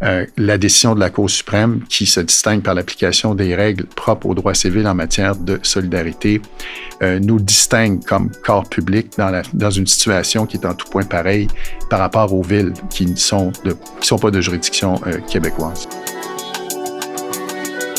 Euh, 0.03 0.25
la 0.37 0.59
décision 0.59 0.95
de 0.95 1.01
la 1.01 1.11
Cour 1.11 1.29
suprême, 1.29 1.83
qui 1.89 2.07
se 2.07 2.21
distingue 2.21 2.63
par 2.63 2.75
l'application 2.75 3.35
des 3.35 3.55
règles 3.55 3.85
propres 3.85 4.29
au 4.29 4.35
droit 4.35 4.55
civil 4.55 4.87
en 4.87 4.95
matière 4.95 5.35
de 5.37 5.59
solidarité, 5.63 6.41
nous 7.01 7.39
distingue 7.39 8.05
comme 8.05 8.31
corps 8.45 8.69
public 8.69 9.13
dans, 9.19 9.71
une 9.71 9.87
situation 9.87 10.47
qui 10.47 10.57
est 10.57 10.67
en 10.67 10.75
tout 10.75 10.89
point 10.89 11.05
pareille 11.05 11.47
par 11.91 12.01
rapport 12.01 12.33
aux 12.35 12.43
villes 12.43 12.73
qui 12.91 13.07
ne 13.07 13.15
sont 13.15 13.53
pas 14.21 14.31
de 14.33 14.41
juridiction 14.41 15.01
québécoise. 15.29 15.89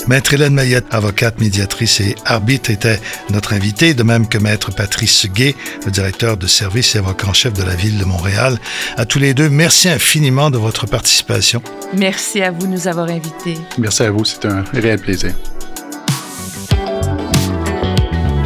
Maître 0.10 0.34
Hélène 0.34 0.56
Mayette, 0.56 0.88
avocate, 0.90 1.40
médiatrice 1.40 2.00
et 2.00 2.16
arbitre, 2.26 2.72
était 2.72 3.00
notre 3.30 3.54
invitée, 3.54 3.94
de 3.94 4.02
même 4.02 4.28
que 4.28 4.40
Maître 4.40 4.72
Patrice 4.72 5.28
Gay, 5.32 5.56
le 5.86 5.92
directeur 5.92 6.36
de 6.36 6.48
service 6.48 6.96
et 6.96 6.98
avocat 6.98 7.28
en 7.28 7.34
chef 7.34 7.54
de 7.54 7.62
la 7.62 7.76
Ville 7.76 8.00
de 8.00 8.06
Montréal. 8.06 8.58
À 8.98 9.06
tous 9.06 9.20
les 9.20 9.36
deux, 9.36 9.50
merci 9.50 9.88
infiniment 9.88 10.50
de 10.50 10.58
votre 10.58 10.88
participation. 10.88 11.62
Merci 11.96 12.42
à 12.42 12.50
vous 12.50 12.66
de 12.66 12.72
nous 12.72 12.88
avoir 12.88 13.08
invités. 13.08 13.60
Merci 13.78 14.02
à 14.02 14.10
vous, 14.10 14.26
c'est 14.26 14.46
un 14.46 14.64
réel 14.74 15.00
plaisir. 15.00 15.36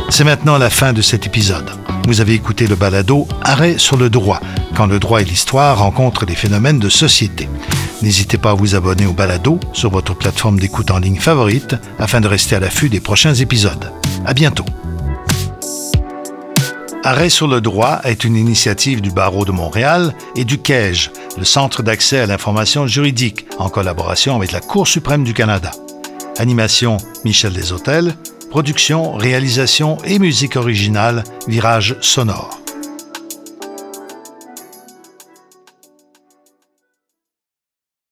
C'est 0.10 0.26
maintenant 0.26 0.58
la 0.58 0.69
fin 0.69 0.91
de 0.91 1.02
cet 1.02 1.28
épisode. 1.28 1.71
Vous 2.08 2.19
avez 2.19 2.34
écouté 2.34 2.67
le 2.67 2.76
balado 2.76 3.26
Arrêt 3.41 3.78
sur 3.78 3.95
le 3.95 4.10
droit, 4.10 4.41
quand 4.76 4.86
le 4.86 4.99
droit 4.99 5.21
et 5.21 5.26
l'histoire 5.26 5.80
rencontrent 5.80 6.26
les 6.26 6.36
phénomènes 6.36 6.80
de 6.80 6.89
société. 6.89 7.47
N'hésitez 8.04 8.38
pas 8.38 8.52
à 8.52 8.54
vous 8.54 8.76
abonner 8.76 9.06
au 9.06 9.13
balado 9.13 9.62
sur 9.72 9.89
votre 9.89 10.13
plateforme 10.13 10.60
d'écoute 10.60 10.92
en 10.92 11.00
ligne 11.00 11.22
favorite 11.22 11.76
afin 11.98 12.20
de 12.20 12.28
rester 12.28 12.58
à 12.58 12.60
l'affût 12.60 12.89
des 12.89 13.00
prochains 13.00 13.34
épisodes. 13.34 13.94
À 14.26 14.34
bientôt. 14.34 14.66
Arrêt 17.06 17.30
sur 17.30 17.48
le 17.48 17.62
droit 17.62 18.02
est 18.04 18.26
une 18.26 18.36
initiative 18.36 19.00
du 19.00 19.10
Barreau 19.10 19.46
de 19.46 19.54
Montréal 19.54 20.13
et 20.36 20.44
du 20.44 20.58
CAEJ, 20.58 21.12
le 21.38 21.46
Centre 21.46 21.82
d'accès 21.82 22.20
à 22.20 22.26
l'information 22.26 22.88
juridique, 22.88 23.46
en 23.58 23.70
collaboration 23.70 24.36
avec 24.36 24.52
la 24.52 24.60
Cour 24.60 24.86
suprême 24.86 25.24
du 25.24 25.34
Canada. 25.34 25.72
Animation 26.39 26.98
Michel 27.24 27.54
Deshôtels, 27.54 28.16
production, 28.50 29.13
réalisation 29.13 29.98
et 30.04 30.20
musique 30.20 30.58
originale 30.58 31.24
Virage 31.48 31.96
Sonore. 32.02 32.62